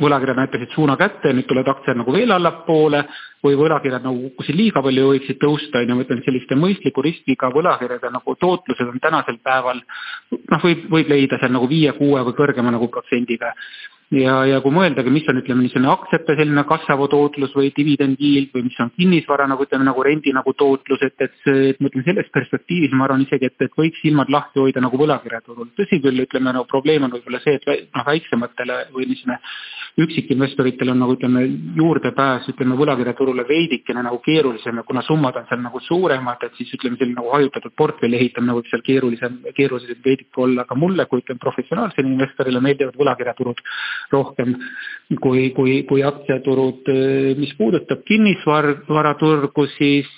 võlakirjad 0.00 0.38
näitasid 0.38 0.72
suuna 0.74 0.96
kätte, 0.96 1.32
nüüd 1.34 1.48
tulevad 1.48 1.70
aktsiad 1.74 1.98
nagu 1.98 2.12
veel 2.14 2.32
allapoole 2.32 3.02
või 3.44 3.56
võlakirjad 3.58 4.04
nagu 4.04 4.28
kukkusid 4.28 4.56
liiga 4.56 4.82
palju, 4.84 5.06
võiksid 5.12 5.40
tõusta, 5.42 5.82
on 5.82 5.92
ju, 5.92 5.96
ma 5.98 6.04
ütlen, 6.06 6.22
selliste 6.24 6.58
mõistliku 6.58 7.04
riskiga 7.04 7.50
võlakirjade 7.54 8.12
nagu 8.12 8.36
tootlused 8.40 8.92
on 8.92 9.00
tänasel 9.02 9.40
päeval 9.44 9.82
noh, 9.82 10.60
võib, 10.62 10.86
võib 10.92 11.10
leida 11.10 11.40
seal 11.40 11.52
nagu 11.56 11.68
viie, 11.70 11.92
kuue 11.98 12.22
või 12.28 12.36
kõrgema 12.38 12.72
nagu 12.74 12.88
protsendiga 12.92 13.54
ja, 14.14 14.34
ja 14.48 14.58
kui 14.64 14.74
mõeldagi, 14.74 15.12
mis 15.14 15.28
on, 15.30 15.38
ütleme, 15.40 15.64
niisugune 15.64 15.90
aktsiate 15.92 16.34
selline 16.38 16.64
kasvav 16.68 17.04
tootlus 17.12 17.52
või 17.56 17.70
dividend 17.76 18.20
yield 18.22 18.50
või 18.54 18.66
mis 18.66 18.78
on 18.82 18.90
kinnisvara 18.96 19.46
nagu 19.50 19.66
ütleme, 19.66 19.86
nagu 19.86 20.04
rendi 20.06 20.34
nagu 20.34 20.54
tootlus, 20.58 21.02
et, 21.06 21.16
et 21.22 21.36
see, 21.44 21.70
et 21.72 21.80
ma 21.80 21.90
ütlen, 21.90 22.06
selles 22.08 22.30
perspektiivis 22.34 22.94
ma 22.96 23.06
arvan 23.06 23.26
isegi, 23.26 23.50
et, 23.50 23.66
et 23.66 23.76
võiks 23.78 24.02
silmad 24.02 24.32
lahti 24.32 24.62
hoida 24.62 24.82
nagu 24.82 24.98
võlakirjaturul. 25.00 25.70
tõsi 25.78 26.00
küll, 26.02 26.24
ütleme 26.26 26.54
nagu 26.56 26.66
probleem 26.70 27.06
on 27.06 27.14
võib-olla 27.14 27.42
see, 27.44 27.60
et 27.60 27.70
noh, 27.94 28.06
väiksematele 28.06 28.86
või 28.96 29.10
niisugune 29.12 29.38
üksikinvestoritel 30.00 30.92
on 30.92 31.00
nagu 31.02 31.14
ütleme, 31.16 31.42
juurdepääs 31.76 32.46
ütleme 32.52 32.76
võlakirjaturule 32.78 33.44
veidikene 33.48 34.04
nagu 34.06 34.20
keerulisem 34.24 34.78
ja 34.78 34.84
kuna 34.86 35.02
summad 35.06 35.36
on 35.40 35.48
seal 35.48 35.62
nagu 35.64 35.80
suuremad, 35.82 36.44
et 36.46 36.58
siis 36.58 36.70
ütleme, 36.76 36.98
selline 37.00 37.18
nagu 37.18 37.32
hajutatud 37.34 37.74
portfelli 37.76 38.18
ehitamine 38.20 38.54
võib 38.56 38.70
seal 38.70 38.84
keerulisem, 38.86 39.40
keerulisem 39.56 39.98
veidike 40.04 40.44
olla, 40.44 40.64
aga 40.64 40.78
mulle 40.78 41.06
kui 41.10 41.24
ütleme, 41.24 41.42
professionaalsele 41.42 42.08
investorile 42.08 42.62
meeldivad 42.64 42.98
võlakirjaturud 43.00 43.64
rohkem 44.12 44.56
kui, 45.20 45.50
kui, 45.56 45.82
kui 45.88 46.02
aktsiaturud. 46.06 46.90
mis 47.38 47.54
puudutab 47.58 48.04
kinnisvaraturgu, 48.08 49.66
siis 49.76 50.10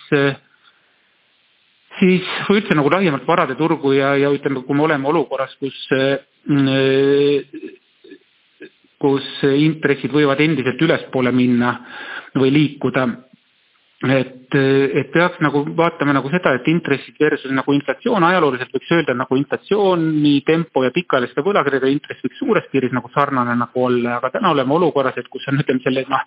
siis 1.98 2.26
või 2.48 2.62
üldse 2.62 2.76
nagu 2.76 2.90
laiemalt 2.92 3.26
varade 3.28 3.54
turgu 3.58 3.92
ja, 3.96 4.14
ja 4.16 4.32
ütleme, 4.32 4.64
kui 4.66 4.76
me 4.76 4.86
oleme 4.86 5.08
olukorras, 5.12 5.54
kus 5.60 5.76
kus 9.02 9.26
intressid 9.42 10.14
võivad 10.14 10.40
endiselt 10.44 10.80
ülespoole 10.82 11.32
minna 11.34 11.74
või 12.38 12.52
liikuda. 12.54 13.08
Et, 14.10 14.54
et 14.54 15.10
peaks 15.14 15.38
nagu 15.44 15.62
vaatama 15.78 16.14
nagu 16.16 16.30
seda, 16.32 16.56
et 16.56 16.66
intressid 16.72 17.18
versus 17.20 17.52
nagu 17.54 17.74
inflatsioon, 17.76 18.24
ajalooliselt 18.26 18.74
võiks 18.74 18.90
öelda 18.96 19.14
nagu 19.14 19.38
inflatsiooni 19.38 20.34
tempo 20.46 20.82
ja 20.82 20.90
pikaajaliste 20.94 21.44
võlakirjade 21.46 21.92
intress 21.92 22.24
võiks 22.26 22.40
suures 22.42 22.66
piiris 22.72 22.94
nagu 22.96 23.10
sarnane 23.14 23.54
nagu 23.58 23.86
olla, 23.86 24.18
aga 24.18 24.32
täna 24.34 24.50
oleme 24.50 24.74
olukorras, 24.74 25.18
et 25.22 25.30
kus 25.30 25.46
on, 25.48 25.62
ütleme 25.62 25.84
selle 25.84 26.04
noh, 26.10 26.26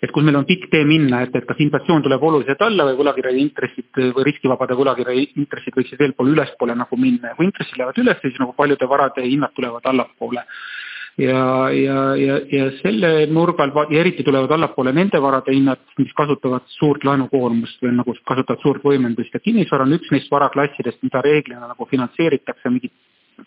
et 0.00 0.12
kus 0.14 0.24
meil 0.24 0.40
on 0.40 0.48
pikk 0.48 0.70
tee 0.72 0.86
minna, 0.88 1.22
et, 1.26 1.36
et 1.36 1.46
kas 1.48 1.60
inflatsioon 1.60 2.06
tuleb 2.06 2.24
oluliselt 2.24 2.62
alla 2.64 2.88
või 2.88 2.96
võlakirjade 3.02 3.42
intressid 3.44 4.02
või 4.16 4.28
riskivabade 4.30 4.78
võlakirja 4.78 5.16
intressid 5.42 5.76
võiksid 5.76 6.00
veel 6.00 6.16
pool 6.16 6.32
ülespoole 6.32 6.76
nagu 6.78 6.96
minna. 6.96 7.34
Ja 7.34 7.36
kui 7.36 7.50
intressid 7.50 7.76
lähevad 7.76 8.00
üles, 8.00 8.22
siis 8.24 8.40
nagu 8.40 8.56
paljude 8.56 8.88
varade 8.88 9.26
hinnad 9.28 9.52
tulevad 9.56 9.84
allapoole 9.92 10.46
ja, 11.18 11.70
ja, 11.74 11.98
ja, 12.16 12.38
ja 12.52 12.70
selle 12.80 13.26
nurga 13.26 13.66
ja 13.90 14.00
eriti 14.00 14.24
tulevad 14.24 14.50
allapoole 14.50 14.92
nende 14.92 15.20
varade 15.22 15.54
hinnad, 15.54 15.82
mis 15.98 16.12
kasutavad 16.16 16.66
suurt 16.78 17.04
laenukoormust 17.04 17.82
või 17.82 17.96
nagu 17.96 18.14
kasutavad 18.24 18.62
suurt 18.62 18.84
võimendust. 18.84 19.34
Ja 19.34 19.40
kinnisvara 19.40 19.86
on 19.88 19.96
üks 19.98 20.10
neist 20.14 20.30
varaklassidest, 20.30 21.02
mida 21.02 21.22
reeglina 21.24 21.68
nagu 21.70 21.88
finantseeritakse 21.90 22.70
mingi 22.70 22.92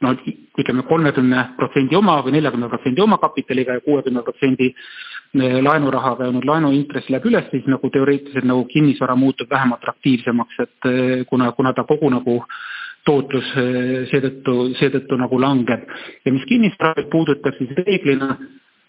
no 0.02 0.13
ütleme 0.58 0.84
kolmekümne 0.89 1.47
protsendi 1.58 1.95
oma 1.95 2.17
või 2.26 2.38
neljakümne 2.38 2.69
protsendi 2.71 3.02
omakapitaliga 3.04 3.78
ja 3.78 3.84
kuuekümne 3.86 4.23
protsendi 4.26 4.71
eh, 4.73 5.58
laenurahaga 5.62 6.30
ja 6.30 6.36
nüüd 6.36 6.47
laenuintress 6.49 7.10
läheb 7.13 7.28
üles, 7.30 7.49
siis 7.52 7.67
nagu 7.69 7.89
teoreetiliselt 7.93 8.47
nagu 8.49 8.65
kinnisvara 8.71 9.15
muutub 9.19 9.52
vähem 9.52 9.76
atraktiivsemaks, 9.78 10.62
et 10.65 10.89
eh, 10.89 11.26
kuna, 11.30 11.52
kuna 11.52 11.73
ta 11.73 11.86
kogu 11.89 12.10
nagu 12.13 12.39
tootlus 13.08 13.54
eh, 13.60 13.94
seetõttu, 14.12 14.58
seetõttu 14.80 15.20
nagu 15.20 15.39
langeb. 15.39 15.88
ja 16.26 16.32
mis 16.32 16.46
kinnisvara 16.50 17.08
puudutab, 17.12 17.56
siis 17.58 17.74
reeglina 17.80 18.38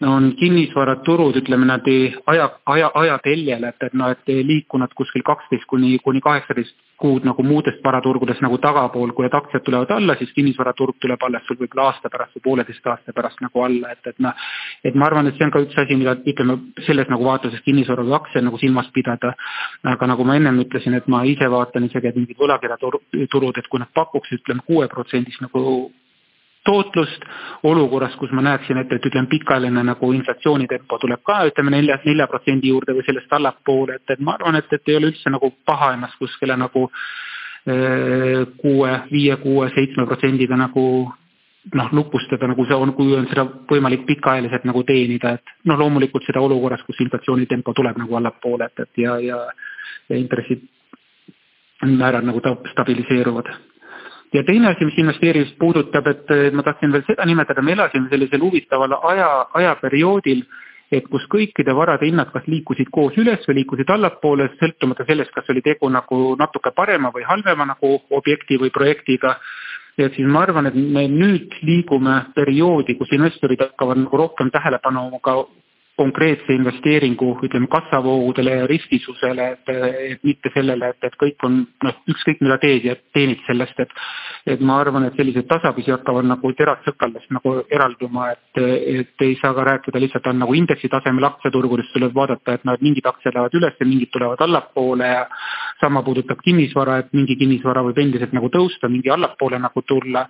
on 0.02 0.33
kinnisvaraturud, 0.38 1.37
ütleme 1.38 1.66
nad 1.68 1.87
aja, 2.26 2.48
aja, 2.66 2.90
ajateljel, 2.94 3.64
et, 3.70 3.83
et 3.87 3.94
noh, 3.94 4.11
et 4.11 4.33
liikunud 4.46 4.94
kuskil 4.98 5.22
kaksteist 5.26 5.68
kuni, 5.70 5.98
kuni 6.02 6.20
kaheksateist 6.24 6.74
kuud 7.00 7.24
nagu 7.26 7.42
muudest 7.42 7.83
varaturgudest 7.85 8.42
nagu 8.44 8.59
tagapool, 8.62 9.12
kui 9.14 9.26
need 9.26 9.35
aktsiad 9.35 9.64
tulevad 9.66 9.90
alla, 9.94 10.14
siis 10.18 10.30
kinnisvaraturg 10.37 10.98
tuleb 11.02 11.22
alles 11.26 11.42
sul 11.46 11.59
võib-olla 11.59 11.88
aasta 11.90 12.11
pärast 12.11 12.38
või 12.38 12.44
pooleteist 12.46 12.87
aasta 12.87 13.14
pärast 13.16 13.42
nagu 13.44 13.64
alla, 13.66 13.90
et, 13.94 14.07
et 14.12 14.22
noh, 14.22 14.46
et 14.85 14.94
ma 14.98 15.09
arvan, 15.11 15.28
et 15.28 15.38
see 15.38 15.46
on 15.46 15.54
ka 15.54 15.62
üks 15.64 15.80
asi, 15.83 15.98
mida 15.98 16.14
ütleme, 16.22 16.59
selles 16.87 17.11
nagu 17.11 17.26
vaatuses 17.26 17.64
kinnisvara 17.66 18.07
või 18.07 18.16
aktsia 18.20 18.44
nagu 18.46 18.61
silmas 18.62 18.90
pidada. 18.94 19.35
aga 19.94 20.07
nagu 20.11 20.24
ma 20.24 20.38
ennem 20.38 20.62
ütlesin, 20.64 20.94
et 20.94 21.11
ma 21.11 21.24
ise 21.28 21.50
vaatan 21.50 21.90
isegi, 21.90 22.09
et 22.09 22.16
mingid 22.16 22.38
võlakirjaturud, 22.38 23.59
et 23.59 23.68
kui 23.68 23.83
nad 23.83 23.90
pakuks, 23.94 24.33
ütleme 24.38 24.62
kuueprotsendist 24.66 25.42
nagu 25.42 25.90
tootlust 26.64 27.27
olukorras, 27.62 28.14
kus 28.16 28.33
ma 28.33 28.42
näeksin, 28.44 28.79
et, 28.81 28.92
et 28.92 29.07
ütleme, 29.11 29.29
pikaajaline 29.29 29.83
nagu 29.85 30.12
inflatsioonitempo 30.16 30.98
tuleb 31.03 31.20
ka 31.27 31.42
ütleme 31.50 31.74
nelja, 31.77 31.98
nelja 32.05 32.27
protsendi 32.31 32.72
juurde 32.72 32.96
või 32.96 33.05
sellest 33.07 33.33
allapoole, 33.37 33.98
et, 34.00 34.16
et 34.16 34.24
ma 34.24 34.38
arvan, 34.38 34.57
et, 34.61 34.72
et 34.72 34.92
ei 34.92 34.96
ole 34.96 35.12
üldse 35.12 35.33
nagu 35.33 35.53
paha 35.66 35.92
ennast 35.98 36.16
kuskile 36.20 36.57
nagu 36.61 36.88
kuue, 37.64 38.90
viie, 39.09 39.37
kuue, 39.40 39.68
seitsme 39.72 40.05
protsendiga 40.05 40.57
nagu 40.61 40.83
noh, 41.72 41.88
lupustada, 41.96 42.48
nagu 42.50 42.66
see 42.68 42.77
on, 42.77 42.92
kui 42.96 43.14
on 43.16 43.27
seda 43.31 43.46
võimalik 43.70 44.05
pikaajaliselt 44.09 44.66
nagu 44.68 44.83
teenida, 44.85 45.38
et 45.38 45.55
noh, 45.70 45.79
loomulikult 45.81 46.27
seda 46.29 46.42
olukorras, 46.44 46.85
kus 46.85 47.00
inflatsioonitempo 47.00 47.72
tuleb 47.72 47.96
nagu 48.03 48.18
allapoole, 48.20 48.68
et, 48.68 48.85
et 48.85 49.05
ja, 49.07 49.16
ja, 49.22 49.40
ja 50.12 50.20
intressid 50.20 50.66
määrad 51.85 52.27
nagu 52.29 52.42
stabiliseeruvad. 52.72 53.48
Ja 54.35 54.42
teine 54.42 54.68
asi, 54.73 54.85
mis 54.85 54.99
investeerimist 54.99 55.57
puudutab, 55.59 56.07
et 56.11 56.31
ma 56.53 56.64
tahtsin 56.66 56.92
veel 56.92 57.05
seda 57.07 57.27
nimetada, 57.27 57.62
me 57.62 57.73
elasime 57.77 58.11
sellisel 58.11 58.42
huvitaval 58.42 58.97
aja, 58.99 59.31
ajaperioodil, 59.61 60.42
et 60.92 61.07
kus 61.11 61.25
kõikide 61.31 61.75
varade 61.75 62.07
hinnad 62.07 62.31
kas 62.35 62.47
liikusid 62.51 62.90
koos 62.94 63.16
üles 63.20 63.47
või 63.49 63.61
liikusid 63.61 63.90
allapoole, 63.90 64.51
sõltumata 64.61 65.07
sellest, 65.09 65.33
kas 65.35 65.49
oli 65.51 65.62
tegu 65.64 65.88
nagu 65.90 66.35
natuke 66.38 66.75
parema 66.77 67.12
või 67.14 67.27
halvema 67.27 67.66
nagu 67.73 67.94
objekti 68.11 68.59
või 68.61 68.75
projektiga. 68.75 69.38
Ja 69.97 70.09
siis 70.11 70.27
ma 70.27 70.42
arvan, 70.42 70.66
et 70.66 70.75
me 70.75 71.07
nüüd 71.07 71.55
liigume 71.62 72.16
perioodi, 72.35 72.97
kus 72.99 73.12
investorid 73.14 73.61
hakkavad 73.62 74.03
nagu 74.03 74.18
rohkem 74.18 74.51
tähelepanu 74.51 75.20
ka 75.23 75.37
konkreetse 75.96 76.54
investeeringu, 76.54 77.28
ütleme, 77.46 77.68
kassavoogudele 77.70 78.57
ja 78.59 78.66
riskisusele, 78.66 79.48
et, 79.54 79.74
et 80.11 80.24
mitte 80.26 80.50
sellele, 80.54 80.90
et, 80.90 81.07
et 81.07 81.18
kõik 81.20 81.46
on 81.46 81.61
noh, 81.87 82.00
ükskõik 82.11 82.42
mida 82.42 82.59
teed 82.62 82.88
ja 82.88 82.96
teenid 83.14 83.44
sellest, 83.46 83.78
et 83.85 83.94
et 84.44 84.61
ma 84.61 84.76
arvan, 84.83 85.07
et 85.07 85.14
sellised 85.16 85.46
tasapisi 85.48 85.92
hakkavad 85.94 86.26
nagu 86.28 86.50
terad 86.52 86.83
sõkaldest 86.85 87.30
nagu 87.33 87.54
eralduma, 87.72 88.26
et, 88.35 88.61
et 88.61 89.24
ei 89.24 89.38
saa 89.40 89.54
ka 89.57 89.64
rääkida 89.70 90.02
lihtsalt 90.02 90.26
on 90.28 90.42
nagu 90.42 90.57
indeksi 90.59 90.90
tasemel 90.92 91.24
aktsiaturgudest 91.30 91.94
tuleb 91.96 92.12
vaadata, 92.16 92.59
et 92.59 92.66
noh, 92.68 92.76
et 92.76 92.85
mingid 92.85 93.09
aktsiad 93.09 93.33
lähevad 93.33 93.57
üles 93.57 93.78
ja 93.80 93.88
mingid 93.88 94.12
tulevad 94.12 94.42
allapoole 94.44 95.09
ja 95.09 95.22
sama 95.80 96.02
puudutab 96.04 96.42
kinnisvara, 96.44 96.98
et 97.00 97.16
mingi 97.16 97.38
kinnisvara 97.40 97.87
võib 97.87 98.02
endiselt 98.04 98.35
nagu 98.37 98.50
tõusta, 98.52 98.90
mingi 98.92 99.12
allapoole 99.14 99.62
nagu 99.62 99.83
tulla. 99.88 100.26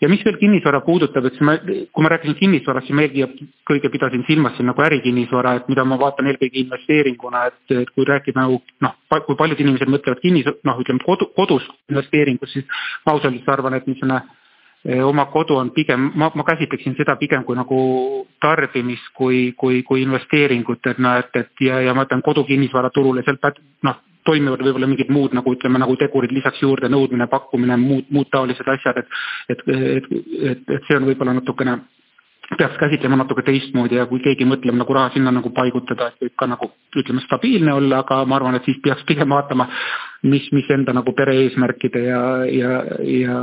ja 0.00 0.08
mis 0.08 0.24
veel 0.24 0.38
kinnisvara 0.38 0.80
puudutab, 0.86 1.26
et 1.26 1.36
siis 1.36 1.44
ma, 1.44 1.58
kui 1.92 2.04
ma 2.04 2.12
rääkisin 2.14 2.38
kinnisvarast, 2.38 2.86
siis 2.86 2.96
ma 2.96 3.04
eelkõige 3.04 3.48
kõige 3.68 3.90
pidasin 3.92 4.24
silmas 4.28 4.54
siin 4.56 4.70
nagu 4.70 4.82
äri 4.82 5.02
kinnisvara, 5.08 5.56
et 5.58 5.68
mida 5.70 5.84
ma 5.88 5.98
vaatan 6.00 6.28
eelkõige 6.30 6.60
investeeringuna, 6.62 7.44
et, 7.50 7.76
et 7.82 7.92
kui 7.94 8.06
rääkida 8.08 8.44
nagu 8.44 8.60
noh, 8.84 8.96
kui 9.26 9.38
paljud 9.38 9.60
inimesed 9.64 9.90
mõtlevad 9.92 10.20
kinnis, 10.22 10.48
noh, 10.68 10.82
ütleme 10.82 11.04
kodu, 11.04 11.30
kodus 11.36 11.66
investeeringust, 11.90 12.58
siis 12.58 12.82
ma 13.06 13.14
ausalt 13.14 13.32
öeldes 13.32 13.48
arvan, 13.52 13.78
et 13.78 13.88
niisugune 13.88 14.18
eh, 14.84 15.02
oma 15.04 15.28
kodu 15.32 15.58
on 15.58 15.72
pigem, 15.76 16.10
ma, 16.14 16.30
ma 16.34 16.46
käsitleksin 16.46 16.96
seda 16.98 17.16
pigem 17.20 17.46
kui 17.48 17.56
nagu 17.58 17.78
tarbimist 18.42 19.12
kui, 19.16 19.52
kui, 19.58 19.82
kui 19.88 20.04
investeeringut, 20.04 20.92
et 20.92 21.02
noh, 21.02 21.18
et, 21.22 21.42
et 21.42 21.66
ja, 21.68 21.80
ja 21.88 21.96
ma 21.96 22.06
ütlen 22.06 22.24
kodu 22.26 22.46
kinnisvaraturul 22.48 23.22
ja 23.22 23.26
sealt 23.26 23.62
noh, 23.86 24.00
toimivad 24.28 24.60
võib-olla 24.60 24.88
mingid 24.90 25.12
muud 25.14 25.32
nagu 25.36 25.52
ütleme, 25.54 25.80
nagu 25.80 25.94
tegurid 25.96 26.32
lisaks 26.36 26.60
juurde, 26.60 26.90
nõudmine, 26.92 27.28
pakkumine, 27.32 27.78
muud, 27.80 28.10
muud 28.12 28.28
taolised 28.32 28.66
asjad, 28.68 29.00
et 29.00 29.54
et, 29.54 29.62
et, 29.72 30.10
et, 30.50 30.66
et 30.76 30.88
see 30.88 30.98
on 30.98 31.08
võib-olla 31.08 31.38
natukene 31.38 31.78
peaks 32.56 32.78
käsitlema 32.80 33.16
natuke 33.16 33.42
teistmoodi 33.44 33.98
ja 33.98 34.06
kui 34.08 34.22
keegi 34.24 34.46
mõtleb 34.48 34.76
nagu 34.78 34.94
raha 34.96 35.12
sinna 35.12 35.32
nagu 35.34 35.50
paigutada, 35.54 36.08
et 36.08 36.22
võib 36.24 36.36
ka 36.38 36.48
nagu 36.48 36.70
ütleme, 36.96 37.20
stabiilne 37.26 37.74
olla, 37.76 38.00
aga 38.04 38.22
ma 38.24 38.38
arvan, 38.38 38.56
et 38.56 38.64
siis 38.64 38.78
peaks 38.84 39.04
pigem 39.08 39.28
vaatama, 39.34 39.68
mis, 40.22 40.48
mis 40.56 40.70
enda 40.72 40.94
nagu 40.96 41.12
pere 41.16 41.36
eesmärkide 41.44 42.04
ja, 42.06 42.22
ja, 42.48 42.78
ja 43.04 43.42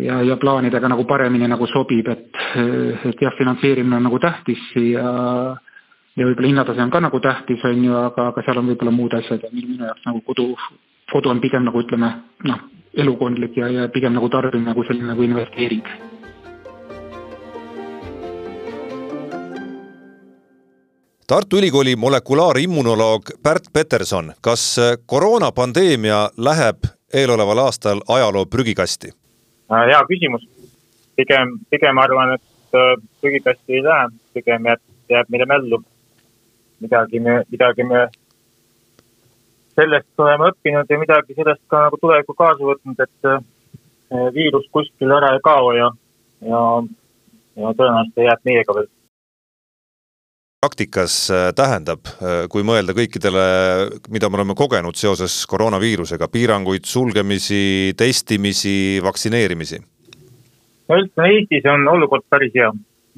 ja, 0.00 0.20
ja 0.22 0.36
plaanidega 0.40 0.88
nagu 0.88 1.04
paremini 1.04 1.48
nagu 1.50 1.66
sobib, 1.66 2.08
et, 2.08 2.36
et 3.10 3.20
jah, 3.20 3.34
finantseerimine 3.38 3.96
on 3.96 4.06
nagu 4.08 4.20
tähtis 4.22 4.60
ja 4.76 5.08
ja 6.16 6.26
võib-olla 6.26 6.50
hinnatase 6.50 6.82
on 6.84 6.92
ka 6.92 7.00
nagu 7.00 7.20
tähtis, 7.22 7.64
on 7.64 7.84
ju, 7.84 7.96
aga, 7.96 8.28
aga 8.30 8.44
seal 8.44 8.60
on 8.60 8.70
võib-olla 8.70 8.92
muud 8.94 9.14
asjad 9.18 9.44
ja 9.46 9.50
minu 9.54 9.80
jaoks 9.80 10.06
nagu 10.06 10.22
kodu, 10.26 10.52
kodu 11.12 11.32
on 11.32 11.40
pigem 11.40 11.64
nagu 11.64 11.80
ütleme 11.80 12.12
noh, 12.44 12.62
elukondlik 12.94 13.56
ja, 13.56 13.68
ja 13.72 13.88
pigem 13.88 14.16
nagu 14.16 14.28
tarbimine 14.28 14.74
kui 14.76 14.88
selline 14.88 15.14
nagu 15.14 15.26
investeering 15.26 16.19
Tartu 21.30 21.56
Ülikooli 21.56 21.96
molekulaarimmunoloog 21.96 23.22
Pärt 23.42 23.62
Peterson, 23.72 24.32
kas 24.42 24.80
koroonapandeemia 25.06 26.30
läheb 26.38 26.88
eeloleval 27.14 27.58
aastal 27.58 28.00
ajaloo 28.08 28.46
prügikasti? 28.46 29.12
Äh, 29.72 29.84
hea 29.86 30.00
küsimus. 30.08 30.48
pigem, 31.16 31.54
pigem 31.70 31.98
arvan, 31.98 32.34
et 32.34 32.74
äh, 32.74 32.98
prügikasti 33.20 33.78
ei 33.78 33.84
lähe, 33.84 34.08
pigem 34.34 34.66
jääb, 34.66 34.82
jääb 35.08 35.30
meile 35.30 35.46
mällu. 35.46 35.82
midagi 36.80 37.20
me, 37.20 37.44
midagi 37.50 37.84
me 37.84 38.08
sellest 39.74 40.18
oleme 40.18 40.50
õppinud 40.50 40.90
ja 40.90 40.98
midagi 40.98 41.34
sellest 41.34 41.62
ka 41.66 41.86
nagu 41.86 41.96
tulevikku 42.00 42.34
kaasa 42.34 42.72
võtnud, 42.74 43.06
et 43.06 43.34
äh, 43.34 43.40
viirus 44.34 44.66
kuskil 44.72 45.12
ära 45.14 45.36
ei 45.36 45.44
kao 45.44 45.72
ja, 45.78 45.92
ja, 46.40 46.62
ja 47.56 47.76
tõenäoliselt 47.78 48.26
jääb 48.26 48.50
meiega 48.50 48.74
veel 48.74 48.96
praktikas 50.60 51.14
äh, 51.32 51.50
tähendab, 51.56 52.04
äh, 52.20 52.42
kui 52.52 52.60
mõelda 52.66 52.92
kõikidele, 52.96 53.44
mida 54.12 54.28
me 54.28 54.36
oleme 54.36 54.56
kogenud 54.58 54.98
seoses 54.98 55.38
koroonaviirusega, 55.48 56.28
piiranguid, 56.28 56.84
sulgemisi, 56.84 57.94
testimisi, 57.96 59.00
vaktsineerimisi? 59.04 59.80
no 60.90 60.98
üldse 61.00 61.28
Eestis 61.32 61.68
on 61.70 61.88
olukord 61.88 62.26
päris 62.28 62.52
hea, 62.58 62.68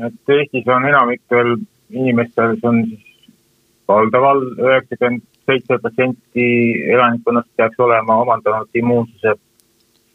et 0.06 0.34
Eestis 0.36 0.70
on 0.70 0.86
enamikel 0.86 1.56
inimestel, 1.90 2.54
see 2.60 2.70
on 2.70 2.80
siis 2.92 3.34
valdaval 3.90 4.44
üheksakümmend 4.52 5.26
seitse 5.50 5.80
protsenti 5.82 6.46
elanikkonnast 6.94 7.50
peaks 7.58 7.80
olema 7.82 8.20
omandanud 8.22 8.70
immuunsuse 8.78 9.34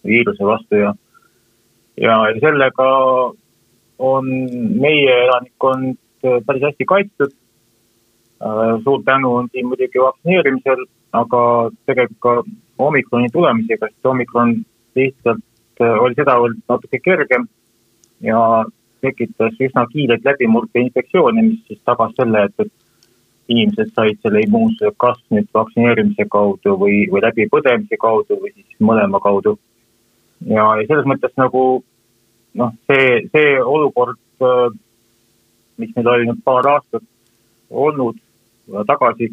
viiruse 0.07 0.47
vastu 0.47 0.79
ja 0.79 0.95
ja 1.99 2.17
sellega 2.39 2.87
on 3.99 4.27
meie 4.79 5.23
elanikkond 5.25 5.97
päris 6.21 6.63
hästi 6.69 6.86
kaitstud. 6.86 7.36
Äh, 8.45 8.77
suur 8.84 9.03
tänu 9.06 9.36
on 9.36 9.49
siin 9.51 9.67
muidugi 9.67 9.99
vaktsineerimisel, 9.99 10.86
aga 11.13 11.41
tegelikult 11.86 12.19
ka 12.21 12.34
omikroni 12.77 13.30
tulemisega, 13.34 13.89
sest 13.89 14.06
omikron 14.06 14.53
lihtsalt 14.95 15.82
äh, 15.82 15.95
oli 16.03 16.17
sedavõrd 16.19 16.60
natuke 16.69 16.99
kergem 17.01 17.47
ja 18.21 18.65
tekitas 19.01 19.58
üsna 19.62 19.86
kiireid 19.91 20.25
läbimurdeinfektsioone, 20.25 21.41
mis 21.49 21.63
siis 21.67 21.82
tagas 21.86 22.13
selle, 22.17 22.45
et, 22.45 22.65
et 22.65 23.53
inimesed 23.53 23.93
said 23.95 24.21
selle 24.21 24.41
immuunsuse 24.45 24.91
kas 25.01 25.19
nüüd 25.34 25.47
vaktsineerimise 25.56 26.27
kaudu 26.32 26.75
või, 26.82 27.06
või 27.12 27.23
läbipõdemise 27.25 27.99
kaudu 28.01 28.39
või 28.41 28.53
siis 28.53 28.82
mõlema 28.84 29.21
kaudu. 29.23 29.58
ja, 30.45 30.65
ja 30.80 30.88
selles 30.88 31.08
mõttes 31.10 31.34
nagu 31.38 31.63
noh, 32.53 32.73
see, 32.89 33.23
see 33.34 33.56
olukord 33.62 34.19
mis 35.77 35.91
meil 35.95 36.07
oli 36.13 36.29
nüüd 36.29 36.41
paar 36.45 36.67
aastat 36.75 37.03
olnud 37.69 38.17
tagasi. 38.87 39.31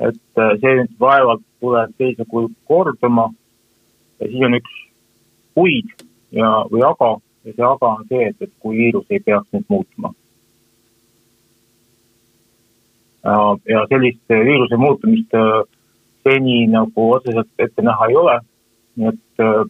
et 0.00 0.38
äh, 0.38 0.56
see 0.60 0.74
nüüd 0.80 0.94
vaevalt 1.00 1.42
tuleb 1.60 1.92
teise 1.98 2.24
kujul 2.28 2.50
korduma. 2.66 3.28
ja 4.20 4.26
siis 4.26 4.42
on 4.46 4.58
üks 4.58 4.74
kuid 5.54 5.92
ja, 6.32 6.50
või 6.70 6.82
aga 6.82 7.10
ja 7.44 7.52
see 7.52 7.66
aga 7.68 7.90
on 7.92 8.04
see, 8.08 8.28
et, 8.30 8.36
et 8.40 8.52
kui 8.58 8.76
viirus 8.78 9.06
ei 9.10 9.20
peaks 9.20 9.48
nüüd 9.52 9.66
muutuma. 9.68 10.12
ja 13.24 13.86
sellist 13.88 14.28
viiruse 14.28 14.76
muutumist 14.76 15.34
äh, 15.38 15.62
seni 16.24 16.66
nagu 16.72 17.10
otseselt 17.12 17.48
ette 17.58 17.82
näha 17.82 18.10
ei 18.10 18.16
ole. 18.16 18.40
nii 18.96 19.08
et 19.12 19.44
äh, 19.46 19.62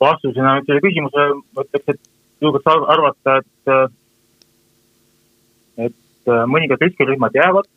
vastusena 0.00 0.56
nüüd 0.56 0.66
selle 0.70 0.82
küsimusele 0.84 1.36
ma 1.36 1.66
ütleks, 1.66 1.92
et 1.94 2.00
julgeks 2.42 2.72
arvata, 2.72 3.36
et 3.40 3.92
et 5.78 6.30
äh, 6.30 6.44
mõningad 6.50 6.82
riskirühmad 6.82 7.34
jäävad, 7.36 7.68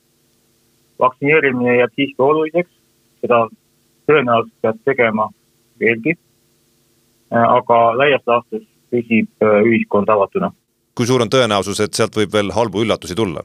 vaktsineerimine 1.02 1.78
jääb 1.80 1.94
siiski 1.96 2.24
oluliseks, 2.24 2.72
seda 3.22 3.44
tõenäoliselt 4.10 4.56
peab 4.62 4.80
tegema 4.86 5.28
veelgi. 5.82 6.16
Äh, 7.34 7.44
aga 7.44 7.80
laias 8.00 8.24
laastus 8.30 8.64
püsib 8.92 9.30
äh, 9.44 9.60
ühiskond 9.68 10.10
avatuna. 10.10 10.52
kui 10.98 11.06
suur 11.06 11.22
on 11.22 11.30
tõenäosus, 11.30 11.80
et 11.84 11.94
sealt 11.94 12.16
võib 12.18 12.32
veel 12.34 12.52
halbu 12.56 12.82
üllatusi 12.86 13.16
tulla? 13.16 13.44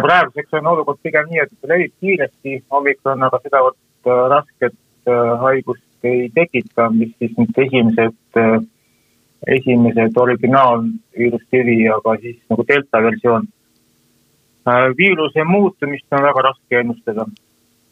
praeguseks 0.00 0.54
on 0.56 0.66
olukord 0.66 0.96
pigem 1.04 1.26
nii, 1.28 1.42
et 1.42 1.68
levib 1.68 1.92
kiiresti, 2.00 2.62
omikron 2.72 3.22
aga 3.22 3.36
sedavõrd 3.42 4.08
rasket 4.32 4.76
haigust 5.42 6.08
ei 6.08 6.30
tekita, 6.32 6.86
mis 6.94 7.10
siis 7.20 7.34
nüüd 7.36 7.58
esimesed 7.64 8.68
esimesed 9.48 10.16
originaalviirustüvi, 10.16 11.78
aga 11.94 12.16
siis 12.20 12.38
nagu 12.52 12.64
delta 12.68 13.02
versioon. 13.02 13.48
Äh, 14.68 14.92
viiruse 14.96 15.44
muutumist 15.44 16.12
on 16.12 16.22
väga 16.22 16.42
raske 16.44 16.80
ennustada. 16.80 17.26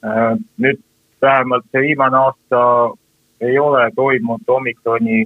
Äh, 0.04 0.36
nüüd 0.60 0.80
vähemalt 1.22 1.64
see 1.72 1.82
viimane 1.86 2.16
aasta 2.18 2.60
ei 3.40 3.58
ole 3.58 3.90
toimunud 3.96 4.48
omikroni 4.48 5.22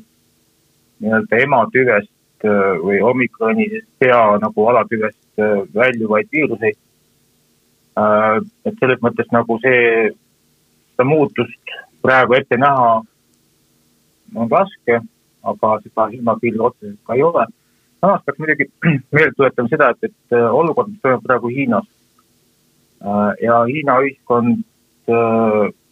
nii-öelda 1.02 1.40
ematüvest 1.46 2.46
äh, 2.46 2.78
või 2.84 3.00
omikroni 3.02 3.68
pea 3.98 4.22
nagu 4.42 4.66
alatüvest 4.68 5.42
väljuvaid 5.74 6.28
viiruseid. 6.32 6.78
et 8.64 8.76
selles 8.80 9.00
mõttes 9.04 9.26
nagu 9.32 9.58
see, 9.60 10.12
seda 10.92 11.04
muutust 11.04 11.72
praegu 12.02 12.34
ette 12.38 12.56
näha 12.56 13.02
on 14.34 14.50
raske 14.50 15.00
aga 15.42 15.72
seda 15.82 16.06
hinnapilvi 16.12 16.62
otseselt 16.68 17.00
ka 17.06 17.14
ei 17.14 17.22
ole. 17.26 17.46
Samas 18.02 18.22
peaks 18.26 18.42
muidugi 18.42 18.66
meelde 19.14 19.32
tuletama 19.36 19.70
seda, 19.70 19.90
et, 19.94 20.10
et 20.10 20.36
äh, 20.36 20.48
olukord, 20.50 20.90
mis 20.90 21.02
toimub 21.02 21.24
praegu 21.26 21.52
Hiinas 21.52 21.88
ja 23.42 23.62
Hiina 23.66 23.96
ühiskond 23.98 24.60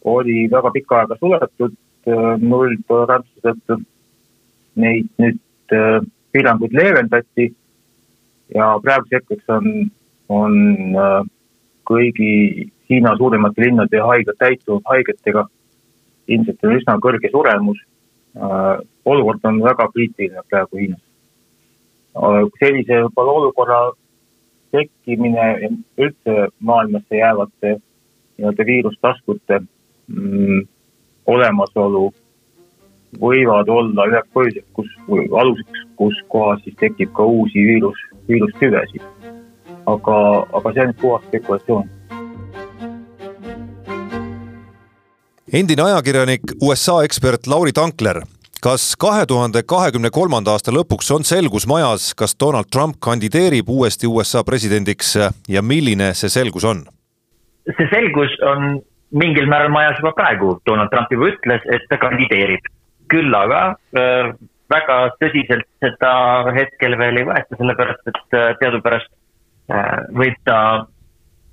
oli 0.06 0.44
väga 0.50 0.70
pikka 0.70 1.00
aega 1.00 1.16
suletud 1.18 1.72
nulltolerantsuse 2.38 3.42
tõttu. 3.48 3.80
Neid 4.78 5.08
nüüd 5.18 5.40
piiranguid 6.30 6.76
leevendati 6.78 7.48
ja 8.54 8.68
praeguseks 8.84 9.16
hetkeks 9.18 9.50
on, 9.56 9.66
on 10.30 10.54
kõigi 11.90 12.70
Hiina 12.90 13.16
suurimate 13.18 13.66
linnade 13.66 14.00
haiglad 14.02 14.38
täitunud 14.38 14.86
haigetega. 14.90 15.46
ilmselt 16.30 16.64
on 16.64 16.76
üsna 16.78 16.94
kõrge 17.02 17.30
suremus. 17.30 17.78
olukord 19.04 19.44
on 19.44 19.62
väga 19.62 19.88
kriitiline 19.92 20.42
praegu 20.48 20.76
Hiinas. 20.76 21.09
Sellise 22.14 23.02
võib-olla 23.04 23.36
olukorra 23.40 23.80
tekkimine 24.74 25.46
üldse 25.98 26.48
maailmasse 26.58 27.16
jäävate 27.16 27.76
nii-öelda 27.76 28.66
viirustaskute 28.66 29.60
mm, 29.60 30.66
olemasolu 31.26 32.10
võivad 33.20 33.68
olla 33.68 34.06
üheks 34.10 34.30
põhjuseks, 34.34 34.68
kus, 34.72 34.90
aluseks, 35.10 35.86
kus 35.98 36.18
kohas 36.28 36.62
siis 36.64 36.76
tekib 36.78 37.12
ka 37.14 37.26
uusi 37.26 37.66
viirus, 37.66 37.98
viirustüvesid. 38.28 39.02
aga, 39.86 40.16
aga 40.52 40.72
see 40.72 40.86
on 40.86 40.94
puhas 41.00 41.24
spekulatsioon 41.26 41.88
endine 45.52 45.82
ajakirjanik, 45.82 46.54
USA 46.62 47.00
ekspert 47.04 47.46
Lauri 47.50 47.72
Tankler, 47.72 48.22
kas 48.62 48.94
kahe 49.00 49.26
tuhande 49.26 49.62
kahekümne 49.62 50.10
kolmanda 50.12 50.52
aasta 50.54 50.72
lõpuks 50.74 51.08
on 51.14 51.24
selgus 51.24 51.66
majas, 51.70 52.10
kas 52.14 52.36
Donald 52.40 52.68
Trump 52.72 53.00
kandideerib 53.00 53.68
uuesti 53.68 54.06
USA 54.06 54.44
presidendiks 54.44 55.16
ja 55.48 55.62
milline 55.62 56.12
see 56.14 56.32
selgus 56.32 56.64
on? 56.64 56.84
see 57.76 57.88
selgus 57.92 58.32
on 58.52 58.80
mingil 59.10 59.48
määral 59.50 59.72
majas 59.72 59.98
juba 59.98 60.12
praegu, 60.18 60.54
Donald 60.66 60.90
Trump 60.92 61.12
juba 61.12 61.32
ütles, 61.32 61.66
et 61.74 61.88
ta 61.90 61.98
kandideerib. 61.98 62.68
küll 63.10 63.34
aga 63.34 63.74
äh, 63.98 64.28
väga 64.70 64.96
tõsiselt 65.18 65.66
seda 65.82 66.12
hetkel 66.54 66.94
veel 66.98 67.18
ei 67.18 67.26
võeta, 67.26 67.56
sellepärast 67.58 68.12
et 68.12 68.36
äh, 68.38 68.52
teadupärast 68.60 69.10
äh, 69.74 69.96
võib 70.14 70.36
ta 70.46 70.58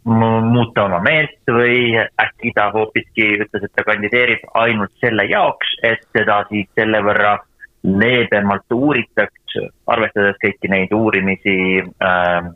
muuta 0.07 0.85
oma 0.87 0.99
meelt 1.03 1.51
või 1.51 1.97
äkki 1.99 2.53
ta 2.55 2.69
hoopiski 2.71 3.33
ütles, 3.43 3.63
et 3.63 3.73
ta 3.75 3.83
kandideerib 3.87 4.45
ainult 4.55 4.93
selle 5.03 5.25
jaoks, 5.27 5.73
et 5.83 6.05
teda 6.15 6.43
siis 6.49 6.69
selle 6.79 7.01
võrra 7.03 7.37
leebemalt 7.83 8.73
uuritaks, 8.73 9.57
arvestades 9.87 10.39
kõiki 10.43 10.71
neid 10.71 10.93
uurimisi 10.95 11.57
äh,, 11.83 12.49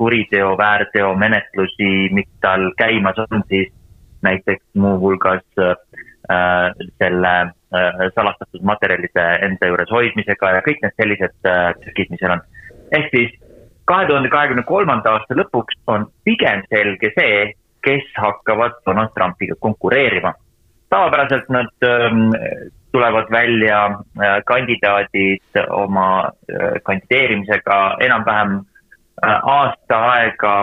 kuriteo, 0.00 0.54
väärteo 0.58 1.14
menetlusi, 1.16 2.08
mis 2.16 2.28
tal 2.40 2.70
käimas 2.76 3.18
on, 3.26 3.42
siis 3.48 3.72
näiteks 4.22 4.64
muuhulgas 4.74 5.44
äh, 5.60 5.74
selle 6.98 7.34
äh, 7.40 8.00
salastatud 8.14 8.62
materjalide 8.62 9.26
enda 9.46 9.68
juures 9.68 9.92
hoidmisega 9.92 10.54
ja 10.56 10.64
kõik 10.66 10.80
need 10.84 10.96
sellised 11.00 11.48
äh, 11.52 11.70
trükid, 11.82 12.12
mis 12.12 12.22
seal 12.22 12.36
on. 12.36 12.44
ehk 12.96 13.12
siis 13.14 13.36
kahe 13.90 14.06
tuhande 14.06 14.30
kahekümne 14.30 14.62
kolmanda 14.68 15.16
aasta 15.16 15.36
lõpuks 15.38 15.78
on 15.90 16.06
pigem 16.24 16.62
selge 16.70 17.10
see, 17.16 17.50
kes 17.86 18.06
hakkavad 18.16 18.78
Donald 18.86 19.14
Trumpiga 19.16 19.56
konkureerima. 19.66 20.34
tavapäraselt 20.90 21.48
nad 21.48 21.86
ähm, 21.86 22.30
tulevad 22.92 23.30
välja 23.30 23.84
äh, 23.86 24.42
kandidaadid 24.46 25.60
oma 25.70 26.24
äh, 26.24 26.82
kandideerimisega 26.82 27.96
enam-vähem 28.00 28.56
äh, 28.56 29.38
aasta 29.42 29.98
aega 30.12 30.54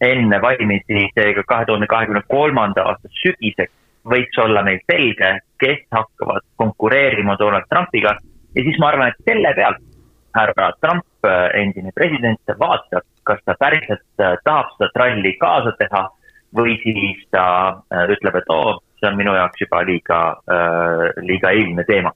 enne 0.00 0.40
valimisi, 0.42 1.08
seega 1.14 1.42
kahe 1.48 1.64
tuhande 1.66 1.86
kahekümne 1.86 2.22
kolmanda 2.28 2.84
aasta 2.90 3.08
sügiseks 3.22 3.72
võiks 4.08 4.40
olla 4.44 4.62
meil 4.62 4.80
selge, 4.92 5.38
kes 5.60 5.80
hakkavad 5.90 6.44
konkureerima 6.56 7.36
Donald 7.38 7.66
Trumpiga 7.72 8.16
ja 8.54 8.62
siis 8.62 8.78
ma 8.78 8.92
arvan, 8.92 9.08
et 9.08 9.30
selle 9.30 9.54
pealt 9.56 9.87
härra 10.34 10.72
Trump, 10.80 11.06
äh, 11.24 11.60
endine 11.62 11.92
president, 11.94 12.40
vaatab, 12.60 13.06
kas 13.22 13.40
ta 13.44 13.54
päriselt 13.58 14.04
äh, 14.20 14.36
tahab 14.44 14.70
seda 14.76 14.90
tralli 14.94 15.34
kaasa 15.40 15.74
teha 15.80 16.04
või 16.56 16.78
siis 16.82 17.24
ta 17.34 17.44
äh, 17.92 18.06
ütleb, 18.14 18.40
et 18.40 18.52
oo, 18.52 18.78
see 19.00 19.10
on 19.10 19.18
minu 19.18 19.34
jaoks 19.36 19.60
juba 19.62 19.84
liiga, 19.86 20.22
liiga 21.22 21.52
eilne 21.54 21.84
teema 21.86 22.10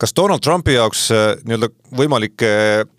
kas 0.00 0.12
Donald 0.16 0.40
Trumpi 0.44 0.74
jaoks 0.76 1.02
nii-öelda 1.44 1.68
võimalike 1.96 2.48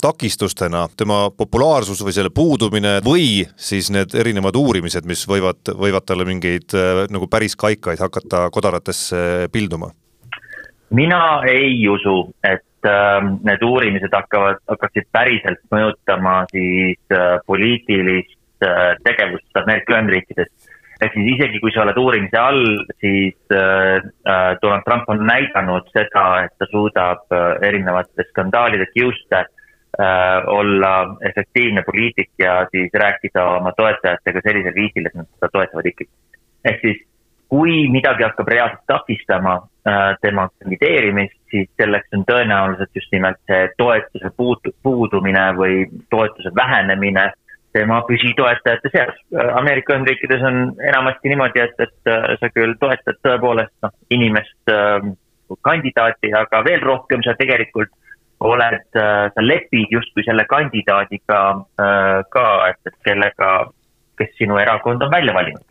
takistustena 0.02 0.84
tema 0.98 1.28
populaarsus 1.34 2.04
või 2.06 2.14
selle 2.14 2.30
puudumine 2.34 2.96
või 3.06 3.48
siis 3.58 3.90
need 3.94 4.14
erinevad 4.18 4.58
uurimised, 4.58 5.06
mis 5.10 5.26
võivad, 5.30 5.74
võivad 5.78 6.06
talle 6.06 6.26
mingeid 6.30 6.74
nagu 7.14 7.30
päris 7.30 7.58
kaikaid 7.58 8.02
hakata 8.02 8.48
kodaratesse 8.54 9.50
pilduma? 9.54 9.90
mina 10.90 11.42
ei 11.50 11.88
usu, 11.90 12.30
et 12.44 12.67
need 12.86 13.64
uurimised 13.64 14.14
hakkavad, 14.14 14.62
hakkaksid 14.70 15.08
päriselt 15.12 15.62
mõjutama 15.74 16.44
siis 16.52 17.00
äh, 17.14 17.38
poliitilist 17.48 18.66
äh, 18.66 18.96
tegevust 19.04 19.62
Ameerika 19.62 19.96
Ühendriikides. 19.96 20.52
ehk 21.02 21.14
siis 21.14 21.28
isegi, 21.36 21.60
kui 21.62 21.72
sa 21.74 21.84
oled 21.84 21.98
uurimise 22.02 22.40
all, 22.42 22.64
siis 23.02 23.38
äh, 23.54 24.02
Donald 24.62 24.86
Trump 24.86 25.10
on 25.14 25.26
näidanud 25.26 25.90
seda, 25.94 26.26
et 26.46 26.56
ta 26.58 26.70
suudab 26.72 27.30
erinevate 27.62 28.28
skandaalide 28.32 28.90
kiuste 28.94 29.46
olla 30.54 31.18
efektiivne 31.26 31.82
poliitik 31.82 32.30
ja 32.38 32.68
siis 32.72 32.92
rääkida 32.94 33.46
oma 33.58 33.72
toetajatega 33.78 34.42
sellisel 34.46 34.76
viisil, 34.76 35.08
et 35.08 35.16
nad 35.16 35.26
seda 35.26 35.50
toetavad 35.54 35.90
ikkagi. 35.90 36.12
ehk 36.70 36.82
siis 36.82 37.00
kui 37.50 37.88
midagi 37.90 38.24
hakkab 38.28 38.52
reaalselt 38.52 38.84
takistama 38.92 39.56
tema 40.22 40.50
kandideerimist, 40.60 41.37
siis 41.52 41.70
selleks 41.82 42.14
on 42.16 42.24
tõenäoliselt 42.28 42.96
just 42.96 43.12
nimelt 43.12 43.40
see 43.50 43.68
toetuse 43.78 44.32
puudu, 44.38 44.74
puudumine 44.84 45.44
või 45.58 45.86
toetuse 46.14 46.52
vähenemine 46.56 47.30
tema 47.76 48.02
püsitoetajate 48.08 48.92
seas. 48.94 49.22
Äh, 49.36 49.54
Ameerika 49.60 49.94
Ühendriikides 49.94 50.44
on 50.50 50.60
enamasti 50.90 51.32
niimoodi, 51.34 51.64
et, 51.64 51.80
et 51.80 52.12
äh, 52.12 52.34
sa 52.42 52.52
küll 52.56 52.76
toetad 52.82 53.22
tõepoolest 53.26 53.74
noh, 53.86 53.96
inimest 54.10 54.74
äh,, 54.74 55.00
kandidaati, 55.64 56.34
aga 56.36 56.64
veel 56.68 56.84
rohkem 56.84 57.24
sa 57.24 57.38
tegelikult 57.40 57.94
oled 58.40 59.00
äh,, 59.00 59.30
sa 59.34 59.46
lepid 59.46 59.94
justkui 59.94 60.26
selle 60.28 60.46
kandidaadiga 60.50 61.42
äh, 61.56 62.20
ka, 62.34 62.48
et, 62.72 62.82
et 62.90 63.02
kellega, 63.08 63.56
kes 64.18 64.38
sinu 64.40 64.58
erakond 64.62 65.04
on 65.06 65.14
välja 65.14 65.36
valinud 65.38 65.66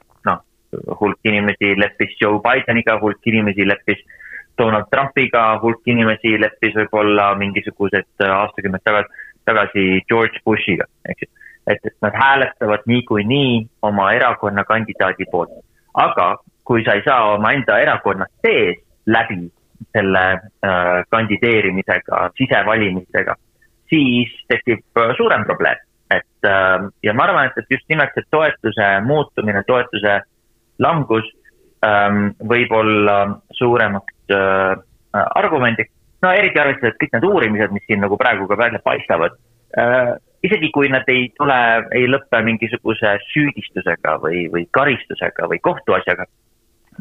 hulk 1.00 1.18
inimesi 1.24 1.74
leppis 1.78 2.16
Joe 2.20 2.40
Bideniga, 2.42 2.98
hulk 3.00 3.26
inimesi 3.26 3.66
leppis 3.68 4.02
Donald 4.58 4.88
Trumpiga, 4.90 5.58
hulk 5.62 5.86
inimesi 5.86 6.36
leppis 6.40 6.74
võib-olla 6.76 7.34
mingisugused 7.38 8.08
äh, 8.24 8.32
aastakümned 8.40 8.84
tagasi, 8.84 9.24
tagasi 9.48 9.86
George 10.08 10.42
Bushiga, 10.44 10.88
eks 11.08 11.26
ju. 11.26 11.32
et, 11.66 11.80
et 11.84 11.96
nad 12.02 12.14
hääletavad 12.14 12.86
niikuinii 12.86 13.66
oma 13.82 14.12
erakonna 14.14 14.64
kandidaadi 14.64 15.26
poolt. 15.30 15.52
aga 15.94 16.36
kui 16.64 16.84
sa 16.84 16.96
ei 16.98 17.02
saa 17.04 17.34
omaenda 17.34 17.78
erakonna 17.78 18.26
sees 18.42 18.82
läbi 19.06 19.50
selle 19.92 20.24
äh, 20.64 21.04
kandideerimisega, 21.08 22.30
sisevalimistega, 22.38 23.36
siis 23.92 24.32
tekib 24.48 24.82
äh, 24.98 25.12
suurem 25.16 25.44
probleem. 25.44 25.82
et 26.10 26.46
äh, 26.46 26.86
ja 27.02 27.14
ma 27.14 27.24
arvan, 27.26 27.48
et, 27.48 27.58
et 27.58 27.70
just 27.70 27.88
nimelt 27.88 28.14
see 28.14 28.26
toetuse 28.30 28.90
muutumine, 29.06 29.62
toetuse 29.66 30.20
langus 30.78 31.26
ähm, 31.84 32.30
võib 32.40 32.72
olla 32.72 33.16
suuremaks 33.56 34.32
äh, 34.32 34.76
argumendiks. 35.34 35.92
no 36.22 36.32
eriti 36.32 36.60
arvestades 36.60 36.96
kõik 37.00 37.12
need 37.16 37.26
uurimised, 37.28 37.74
mis 37.74 37.84
siin 37.86 38.00
nagu 38.04 38.16
praegu 38.20 38.48
ka 38.48 38.56
välja 38.56 38.80
paistavad 38.84 39.36
äh,. 39.78 40.14
isegi 40.46 40.70
kui 40.70 40.88
nad 40.92 41.08
ei 41.10 41.28
tule, 41.36 41.58
ei 41.96 42.06
lõpe 42.06 42.42
mingisuguse 42.44 43.16
süüdistusega 43.32 44.18
või, 44.22 44.46
või 44.52 44.66
karistusega 44.70 45.48
või 45.50 45.58
kohtuasjaga. 45.64 46.26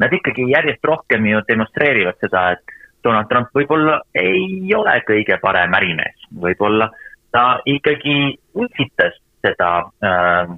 Nad 0.02 0.12
ikkagi 0.12 0.48
järjest 0.50 0.84
rohkem 0.84 1.24
ju 1.28 1.40
demonstreerivad 1.48 2.18
seda, 2.20 2.56
et 2.56 2.74
Donald 3.04 3.28
Trump 3.30 3.52
võib-olla 3.54 4.00
ei 4.18 4.72
ole 4.74 4.96
kõige 5.06 5.38
parem 5.42 5.76
ärimees, 5.78 6.26
võib-olla 6.42 6.90
ta 7.30 7.60
ikkagi 7.68 8.34
utsitas 8.56 9.14
seda 9.44 9.70
äh, 10.02 10.50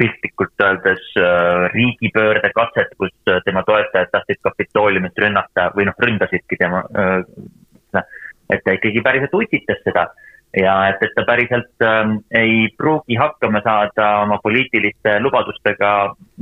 piltlikult 0.00 0.64
öeldes 0.64 1.04
äh, 1.20 1.68
riigipöörde 1.74 2.50
katset, 2.56 2.94
kus 2.98 3.12
äh, 3.28 3.42
tema 3.44 3.62
toetajad 3.68 4.08
tahtsid 4.14 4.40
Kapitooliumit 4.46 5.18
rünnata 5.24 5.68
või 5.76 5.86
noh, 5.88 5.96
ründasidki 6.06 6.58
tema, 6.60 6.82
äh, 6.96 8.02
et 8.50 8.64
ta 8.64 8.74
ikkagi 8.76 9.02
päriselt 9.04 9.36
utitas 9.36 9.82
seda 9.84 10.08
ja 10.56 10.74
et, 10.90 11.02
et 11.04 11.12
ta 11.14 11.24
päriselt 11.28 11.84
ähm, 11.86 12.16
ei 12.34 12.68
pruugi 12.78 13.18
hakkama 13.20 13.60
saada 13.66 14.08
oma 14.24 14.40
poliitiliste 14.42 15.18
lubadustega, 15.22 15.92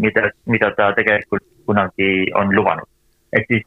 mida, 0.00 0.30
mida 0.46 0.70
ta 0.76 0.92
tegelikult 0.96 1.44
kunagi 1.68 2.30
on 2.38 2.54
lubanud. 2.56 2.88
ehk 3.32 3.50
siis 3.52 3.66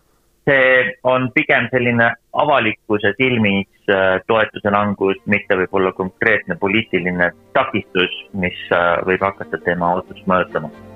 see 0.49 0.93
on 1.03 1.29
pigem 1.35 1.67
selline 1.71 2.11
avalikkuse 2.43 3.13
silmis 3.17 3.67
äh, 3.89 4.19
toetuse 4.27 4.73
langus, 4.73 5.19
mitte 5.25 5.57
võib-olla 5.59 5.91
konkreetne 5.97 6.57
poliitiline 6.61 7.31
takistus, 7.57 8.15
mis 8.33 8.57
äh, 8.73 8.95
võib 9.07 9.27
hakata 9.27 9.61
tema 9.65 9.95
otsust 10.01 10.25
mõjutama 10.29 10.90